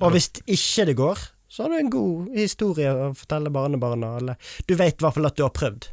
[0.00, 4.54] Og hvis ikke det går, så har du en god historie å fortelle barnebarna, eller
[4.64, 5.90] du vet i hvert fall at du har prøvd.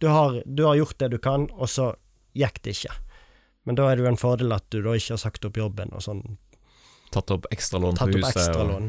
[0.00, 1.92] Du har, du har gjort det du kan, og så
[2.38, 2.94] gikk det ikke.
[3.68, 5.92] Men da er det jo en fordel at du da ikke har sagt opp jobben
[5.94, 6.24] og sånn.
[7.12, 8.32] Tatt opp ekstralån på huset.
[8.32, 8.88] Ekstralån.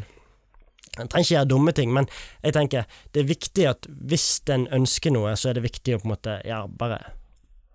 [1.02, 2.08] En trenger ikke gjøre dumme ting, men
[2.46, 6.02] jeg tenker det er viktig at hvis en ønsker noe, så er det viktig å
[6.02, 7.02] på en måte ja, bare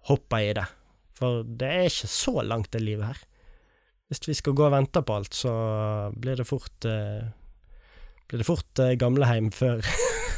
[0.09, 0.65] hoppe i det.
[1.19, 3.25] For det er ikke så langt det livet her.
[4.09, 5.53] Hvis vi skal gå og vente på alt, så
[6.17, 7.27] blir det fort eh,
[8.29, 9.83] blir det fort eh, gamleheim før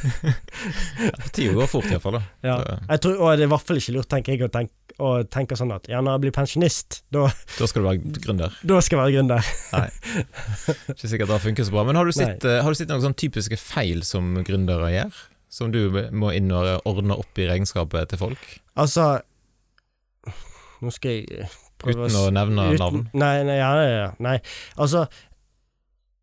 [1.35, 2.17] Tida går fort, iallfall.
[2.47, 2.57] Ja.
[2.89, 5.11] Jeg tror, og det er i hvert fall ikke lurt, tenker jeg, å tenke, å
[5.29, 7.27] tenke sånn at ja, når jeg blir pensjonist, da
[7.59, 8.55] Da skal du være gründer?
[8.65, 9.51] Da skal jeg være gründer.
[9.75, 9.85] Nei.
[10.95, 11.85] Ikke sikkert det har funket så bra.
[11.87, 15.21] Men har du sett, uh, har du sett noen sånn typiske feil som gründere gjør?
[15.51, 15.81] Som du
[16.15, 18.45] må inn og ordne opp i regnskapet til folk?
[18.79, 19.19] Altså
[20.81, 21.49] Nå skal jeg
[21.81, 23.03] prøve Uten å nevne uten, navn?
[23.13, 24.37] Nei, nei, ja, ja, nei.
[24.81, 25.05] Altså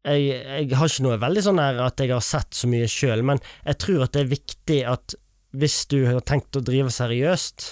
[0.09, 3.25] jeg, jeg, har ikke noe veldig sånn her at jeg har sett så mye sjøl,
[3.27, 5.17] men jeg tror at det er viktig at
[5.59, 7.69] hvis du har tenkt å drive seriøst,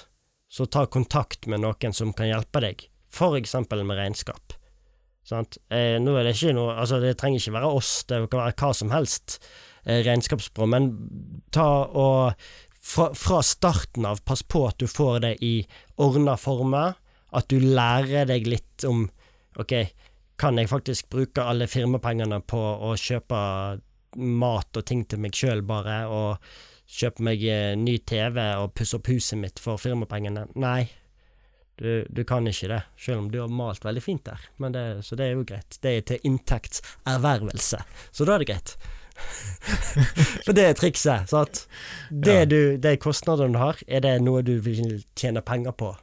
[0.57, 4.57] så ta kontakt med noen som kan hjelpe deg, for eksempel med regnskap.
[5.27, 5.59] Sant?
[5.75, 8.55] Eh, nå er det ikke noe Altså, det trenger ikke være oss, det kan være
[8.61, 9.41] hva som helst
[9.83, 10.87] eh, regnskapsbyrå, men
[11.55, 12.47] ta og
[12.87, 15.55] fra, fra, starten av, pass på at du får det i
[16.03, 16.95] ordna former,
[17.35, 19.09] at du lærer deg litt om
[19.57, 19.73] Ok,
[20.37, 23.39] kan jeg faktisk bruke alle firmapengene på å kjøpe
[24.21, 26.45] mat og ting til meg sjøl, bare, og
[26.85, 30.45] kjøpe meg eh, ny TV og pusse opp huset mitt for firmapengene?
[30.61, 30.91] Nei,
[31.81, 34.45] du, du, kan ikke det, selv om du har malt veldig fint der.
[34.77, 35.81] Det, så det er jo greit.
[35.81, 37.81] Det er til inntektservervelse,
[38.13, 38.77] så da er det greit.
[40.47, 41.65] For det er trikset, sant.
[42.11, 42.49] Det, ja.
[42.49, 45.95] du, de kostnadene du har, er det noe du vil tjene penger på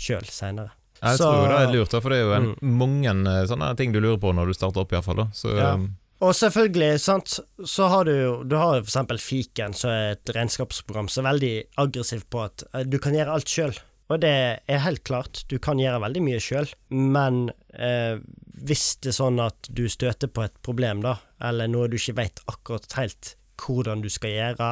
[0.00, 0.74] sjøl seinere.
[1.00, 2.76] Jeg så, tror det er lurt, for det er jo en, mm.
[2.76, 5.24] mange eh, sånne ting du lurer på når du starter opp, iallfall.
[5.48, 5.72] Ja.
[5.74, 5.86] Um,
[6.20, 11.08] og selvfølgelig, sant, så har du jo Du har eksempel Fiken, som er et regnskapsprogram
[11.08, 13.72] som er veldig aggressivt på at eh, du kan gjøre alt sjøl.
[14.10, 14.34] Og det
[14.66, 17.44] er helt klart, du kan gjøre veldig mye sjøl, men
[17.78, 18.18] eh,
[18.66, 22.18] hvis det er sånn at du støter på et problem, da, eller noe du ikke
[22.18, 24.68] veit akkurat helt hvordan du skal gjøre,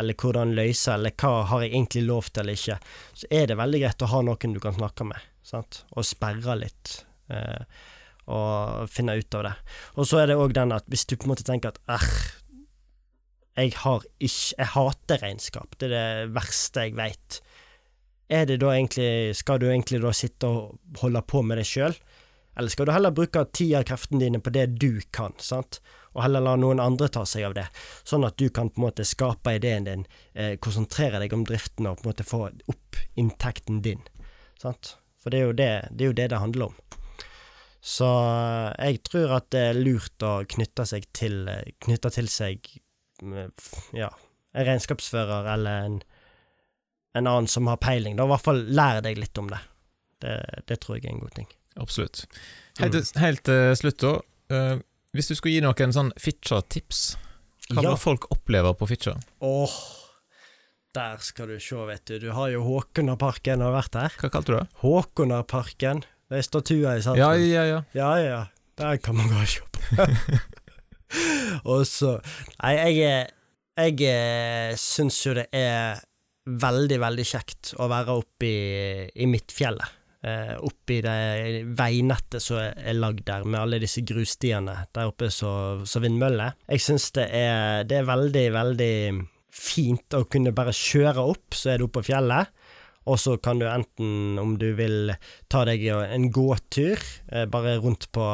[0.00, 2.76] eller hvordan løse, eller hva har jeg egentlig lov til eller ikke,
[3.20, 6.56] så er det veldig greit å ha noen du kan snakke med, sant, og sperre
[6.62, 7.00] litt.
[7.30, 7.80] Eh,
[8.30, 9.54] og finne ut av det.
[9.98, 12.10] Og så er det òg den at hvis du på en måte tenker at eh,
[13.58, 15.74] jeg har ikke Jeg hater regnskap.
[15.80, 17.40] Det er det verste jeg veit.
[18.30, 21.96] Er det da egentlig Skal du egentlig da sitte og holde på med det sjøl?
[22.58, 25.80] Eller skal du heller bruke tid av kreftene dine på det du kan, sant?
[26.10, 27.66] og heller la noen andre ta seg av det,
[28.02, 31.86] sånn at du kan på en måte skape ideen din, eh, konsentrere deg om driften
[31.86, 34.02] og på en måte få opp inntekten din,
[34.58, 34.96] sant?
[35.22, 36.74] For det er det det, er jo det, det handler om.
[37.80, 42.28] Så eh, jeg tror at det er lurt å knytte seg til, eh, knytte til
[42.32, 42.66] seg
[43.94, 44.08] ja,
[44.56, 46.00] en regnskapsfører eller en,
[47.14, 48.16] en, annen som har peiling.
[48.18, 49.60] Da i hvert fall lær deg litt om det.
[50.24, 50.36] det.
[50.68, 50.80] det.
[50.82, 51.48] tror jeg er en god ting.
[51.80, 52.24] Absolutt.
[52.80, 53.20] Helt, mm.
[53.22, 54.14] helt til slutt, da.
[54.50, 54.76] Uh,
[55.16, 57.02] hvis du skulle gi noen sånn Fitcha-tips,
[57.70, 57.96] hva ja.
[57.98, 59.16] folk opplever på Fitcha?
[59.46, 59.74] Åh,
[60.94, 62.16] der skal du se, vet du.
[62.22, 64.16] Du har jo Håkonarparken, har vært der?
[64.18, 64.64] Hva kalte du det?
[64.82, 66.02] Håkonarparken.
[66.30, 67.22] Det er statuer i sentrum.
[67.22, 67.82] Ja, ja, ja.
[67.94, 68.40] Ja, ja.
[68.78, 69.80] Der kan man gå og se på.
[71.72, 72.16] og så
[72.62, 73.30] Nei, jeg,
[73.80, 75.98] jeg eh, syns jo det er
[76.46, 79.96] veldig, veldig kjekt å være oppe i, i Midtfjellet.
[80.20, 80.52] Eh,
[80.92, 86.58] i det veinettet som er lagd der, med alle disse grusstiene der oppe som vindmøller.
[86.68, 87.28] Jeg syns det,
[87.88, 88.96] det, er veldig, veldig
[89.50, 92.52] fint å kunne bare kjøre opp, så er du oppe på fjellet.
[93.08, 95.14] Og så kan du enten, om du vil
[95.50, 97.00] ta deg en gåtur,
[97.32, 98.26] eh, bare rundt på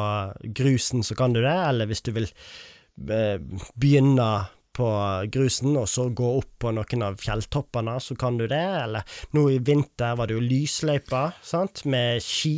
[0.59, 3.39] grusen, så kan du det, eller hvis du vil eh,
[3.79, 4.27] begynne
[4.77, 4.87] på
[5.33, 8.63] grusen, og så gå opp på noen av fjelltoppene, så kan du det.
[8.83, 12.57] Eller nå i vinter var det jo lysløyper, sant, med ski.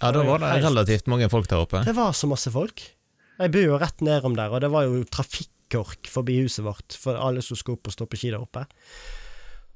[0.00, 1.84] Ja, da var det relativt mange folk der oppe.
[1.86, 2.82] Det var så masse folk.
[3.40, 7.16] Jeg bor jo rett nedom der, og det var jo trafikkork forbi huset vårt for
[7.20, 8.66] alle som skulle opp og stå på ski der oppe.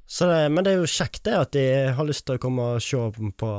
[0.05, 1.65] Det, men det er jo kjekt det at de
[1.97, 3.01] har lyst til å komme og se
[3.41, 3.53] på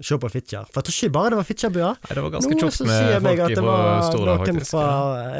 [0.00, 0.68] Se på Fitjar.
[0.70, 1.90] For jeg tror ikke bare det var Fitjarbua.
[2.08, 3.74] Det var ganske tjukt med folk på
[4.06, 4.54] Stordal, faktisk.
[4.54, 4.84] Noen fra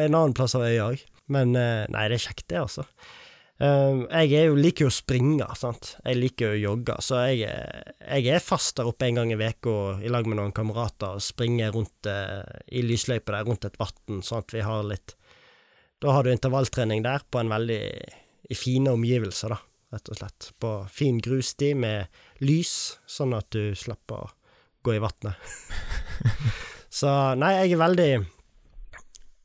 [0.02, 1.04] en annen plass av øya òg.
[1.32, 2.86] Men eh, nei, det er kjekt, det, altså.
[3.60, 5.94] Um, jeg jo, liker jo å springe, sant.
[6.00, 7.50] Jeg liker jo å jogge, så jeg,
[8.00, 11.24] jeg er fast der oppe en gang i veka i lag med noen kamerater og
[11.24, 15.12] springer rundt i lysløypa der rundt et vann, sånn at vi har litt
[16.00, 17.82] Da har du intervalltrening der på en veldig
[18.50, 19.60] i fine omgivelser, da
[19.90, 20.50] rett og slett.
[20.58, 24.30] På fin grussti med lys, sånn at du slipper å
[24.86, 25.36] gå i vannet.
[27.00, 28.10] Så nei, jeg er veldig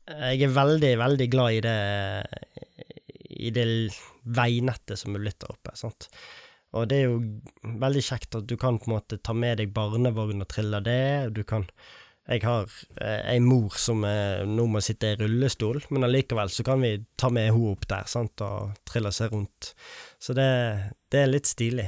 [0.06, 1.78] Jeg er veldig, veldig glad i det
[3.36, 3.66] i det
[4.22, 5.74] veinettet som er blitt der oppe.
[5.76, 6.08] sant?
[6.76, 7.20] Og det er jo
[7.82, 11.34] veldig kjekt at du kan på en måte ta med deg barnevogn og trille det.
[11.36, 11.68] Du kan
[12.26, 12.66] jeg har
[12.98, 16.96] eh, ei mor som er, nå må sitte i rullestol, men allikevel så kan vi
[17.14, 19.70] ta med henne opp der sant, og trille seg rundt.
[20.18, 20.48] Så det,
[21.12, 21.86] det, er litt stilig.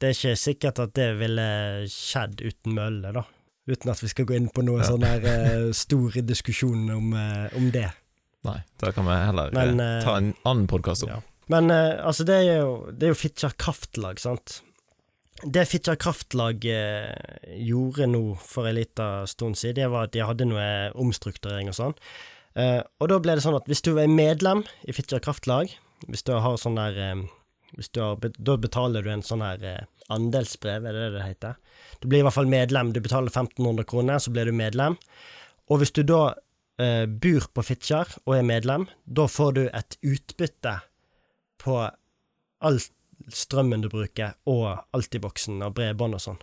[0.00, 1.48] Det er ikke sikkert at det ville
[1.92, 3.26] skjedd uten mølle, da.
[3.66, 4.90] Uten at vi skal gå inn på noen ja.
[4.92, 7.88] sånn her eh, stor diskusjon om, eh, om, det.
[8.46, 11.16] Nei, da kan vi heller men, eh, ta en annen podkast om.
[11.16, 11.22] Ja.
[11.50, 14.60] Men altså, det er jo, det er jo Fitjar kraftlag, sant.
[15.44, 20.46] Det Fitjar Kraftlag gjorde nå for en liten stund siden, det var at de hadde
[20.48, 20.64] noe
[20.96, 21.92] omstrukturering og sånn.
[22.56, 25.74] Og da ble det sånn at hvis du er medlem i Fitjar Kraftlag,
[26.08, 26.96] hvis du har sånn der
[27.76, 31.60] hvis du har, Da betaler du en sånn her andelsbrev, er det det heter?
[32.00, 32.92] Du blir i hvert fall medlem.
[32.94, 34.98] Du betaler 1500 kroner, så blir du medlem.
[35.70, 36.36] Og hvis du da
[36.82, 40.78] eh, bor på Fitjar og er medlem, da får du et utbytte
[41.62, 41.78] på
[42.66, 42.80] all
[43.32, 46.42] strømmen du bruker, og Altiboksen og bredbånd og sånn.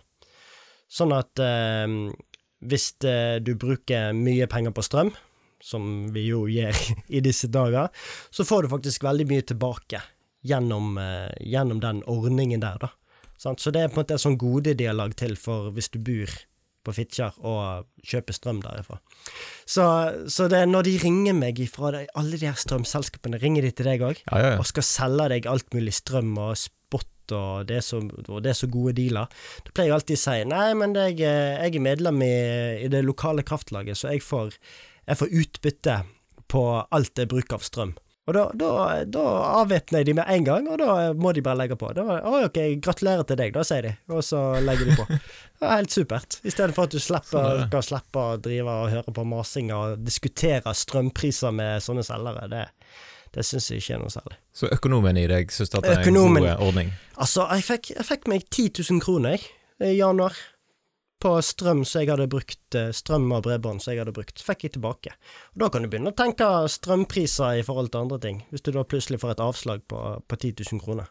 [0.90, 1.86] Sånn at eh,
[2.64, 5.14] hvis eh, du bruker mye penger på strøm,
[5.64, 6.76] som vi jo gjør
[7.16, 7.88] i disse dager,
[8.30, 10.02] så får du faktisk veldig mye tilbake
[10.44, 12.92] gjennom, eh, gjennom den ordningen der, da.
[13.44, 13.60] Sant?
[13.60, 15.92] Så det er på en måte et sånn gode de har lagd til for hvis
[15.92, 16.32] du bor
[16.84, 18.98] på Fitjar og kjøper strøm derifra.
[19.64, 19.84] Så,
[20.28, 23.72] så det er når de ringer meg ifra det, alle de her strømselskapene, ringer de
[23.72, 24.60] til deg òg ja, ja, ja.
[24.60, 28.68] og skal selge deg alt mulig strøm og spot, og det så, det er så
[28.68, 29.32] gode dealer,
[29.64, 32.34] da pleier jeg alltid å si nei, men jeg, jeg er medlem i,
[32.84, 34.52] i, det lokale kraftlaget, så jeg får,
[35.08, 35.98] jeg får utbytte
[36.52, 37.96] på alt jeg bruker av strøm.
[38.24, 38.68] Og da, da,
[39.04, 39.22] da
[39.60, 41.90] avvæpner jeg de med en gang, og da må de bare legge på.
[41.96, 45.04] Da, å, ok, gratulerer til deg, da, sier de, og så legger de på.
[45.60, 46.38] Det er helt supert.
[46.40, 50.00] I stedet for at du slipper, skal slippe å drive og høre på masing og
[50.06, 52.48] diskutere strømpriser med sånne selgere.
[52.48, 52.64] Det,
[53.36, 54.40] det syns jeg ikke er noe særlig.
[54.56, 56.90] Så økonomen i deg syns det er en god ordning?
[57.14, 59.46] Altså, jeg fikk, jeg fikk meg 10 000 kroner
[59.84, 60.36] i januar
[61.24, 64.66] på strøm som jeg hadde brukt, eh, strøm og bredbånd som jeg hadde brukt, fikk
[64.66, 65.14] jeg tilbake.
[65.54, 68.72] Og Da kan du begynne å tenke strømpriser i forhold til andre ting, hvis du
[68.76, 71.08] da plutselig får et avslag på, på 10 000 kroner.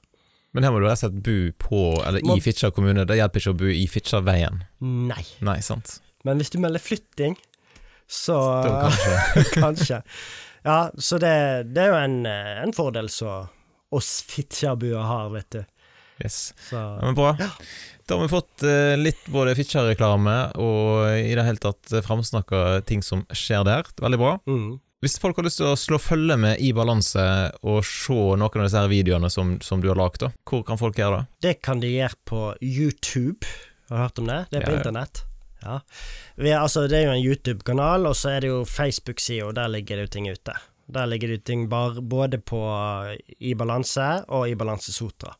[0.53, 3.07] Men her må du rett og slett bo på, eller Må- i Fitjar kommune.
[3.09, 4.61] Det hjelper ikke å bo i Fitjarveien.
[4.85, 5.23] Nei.
[5.41, 5.95] Nei, sant.
[6.23, 7.33] Men hvis du melder flytting,
[8.05, 8.37] så
[8.69, 9.17] kanskje.
[9.63, 10.01] Kanskje.
[10.63, 11.33] Ja, så det,
[11.73, 13.49] det er jo en, en fordel som
[13.93, 15.63] oss Fitjarbuer har, vet du.
[16.21, 16.53] Yes.
[16.69, 17.33] Så Ja, men bra.
[18.07, 22.81] Da har vi fått eh, litt både Fitjar-reklame og i det hele tatt eh, framsnakka
[22.89, 23.87] ting som skjer der.
[24.03, 24.33] Veldig bra.
[24.47, 24.73] mm.
[25.03, 27.19] Hvis folk har lyst til å slå følge med i Balanse
[27.67, 30.95] og se noen av disse her videoene som, som du har lagd, hvor kan folk
[30.95, 31.25] gjøre det?
[31.43, 33.43] Det kan de gjøre på YouTube.
[33.89, 34.37] Har du hørt om det?
[34.53, 34.79] Det er på Ja, ja.
[34.79, 35.23] internett.
[35.65, 35.75] Ja.
[36.39, 39.57] Vi er, altså, det er jo en YouTube-kanal, og så er det jo Facebook-sida, og
[39.59, 40.55] der ligger det jo ting ute.
[40.95, 42.63] Der ligger det jo ting bar, både på
[43.43, 45.35] I balanse og i Balanse Sotra.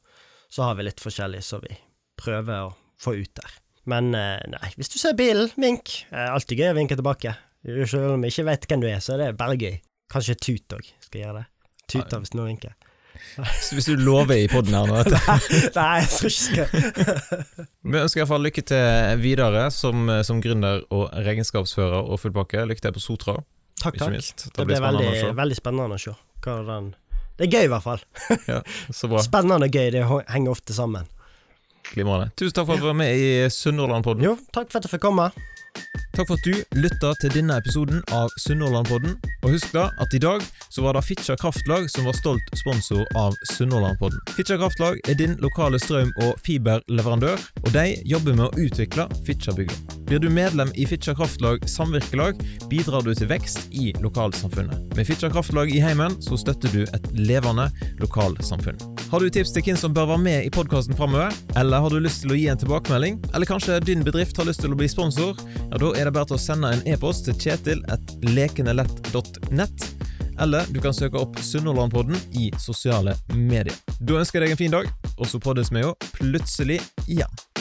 [0.52, 1.72] Så har vi litt forskjellig så vi
[2.20, 3.58] prøver å få ut der.
[3.90, 6.06] Men eh, nei, hvis du ser bilen, vink.
[6.14, 7.36] Eh, alltid gøy å vinke tilbake.
[7.64, 9.78] Selv om jeg ikke vet hvem du er, så er det bare gøy.
[10.12, 11.46] Kanskje tut òg, skal gjøre det.
[11.92, 12.76] Tuta hvis noen vinker.
[13.38, 14.98] Hvis du lover i poden her nå
[15.78, 16.72] Nei, jeg tror ikke skal
[17.94, 22.66] Vi ønsker i hvert fall lykke til videre som, som gründer og regnskapsfører og fullpakke.
[22.70, 23.38] Lykke til på Sotra,
[23.80, 24.12] Takk, takk.
[24.16, 24.48] minst.
[24.56, 26.16] Det blir spennende veldig, veldig spennende å se.
[27.34, 28.04] Det er gøy, i hvert fall.
[28.94, 29.24] Så bra.
[29.30, 31.10] Spennende og gøy, det henger ofte sammen.
[31.92, 32.32] Glimrende.
[32.40, 34.24] Tusen takk for at du var med i Sunnhordlandpodden.
[34.26, 35.32] Jo, takk for at jeg fikk komme.
[36.14, 39.16] Takk for at du lytta til denne episoden av Sunnhordlandpodden.
[39.42, 43.02] Og husk da at i dag så var det Fitjar Kraftlag som var stolt sponsor
[43.18, 44.22] av Sunnhordlandpodden.
[44.38, 49.98] Fitjar Kraftlag er din lokale strøm- og fiberleverandør, og de jobber med å utvikle Fitjarbygda.
[50.06, 52.38] Blir du medlem i Fitjar Kraftlag samvirkelag,
[52.70, 54.94] bidrar du til vekst i lokalsamfunnet.
[54.94, 57.72] Med Fitjar Kraftlag i heimen så støtter du et levende
[58.04, 58.78] lokalsamfunn.
[59.10, 62.00] Har du tips til hvem som bør være med i podkasten framover, eller har du
[62.02, 64.90] lyst til å gi en tilbakemelding, eller kanskje din bedrift har lyst til å bli
[64.90, 65.38] sponsor,
[65.72, 69.78] ja, da er det bare til å sende en e-post til kjetil.lekenelett.nett,
[70.44, 73.76] eller du kan søke opp Sunnhordlandpodden i sosiale medier.
[74.00, 74.86] Da ønsker jeg deg en fin dag,
[75.18, 77.53] og så poddes vi jo plutselig igjen.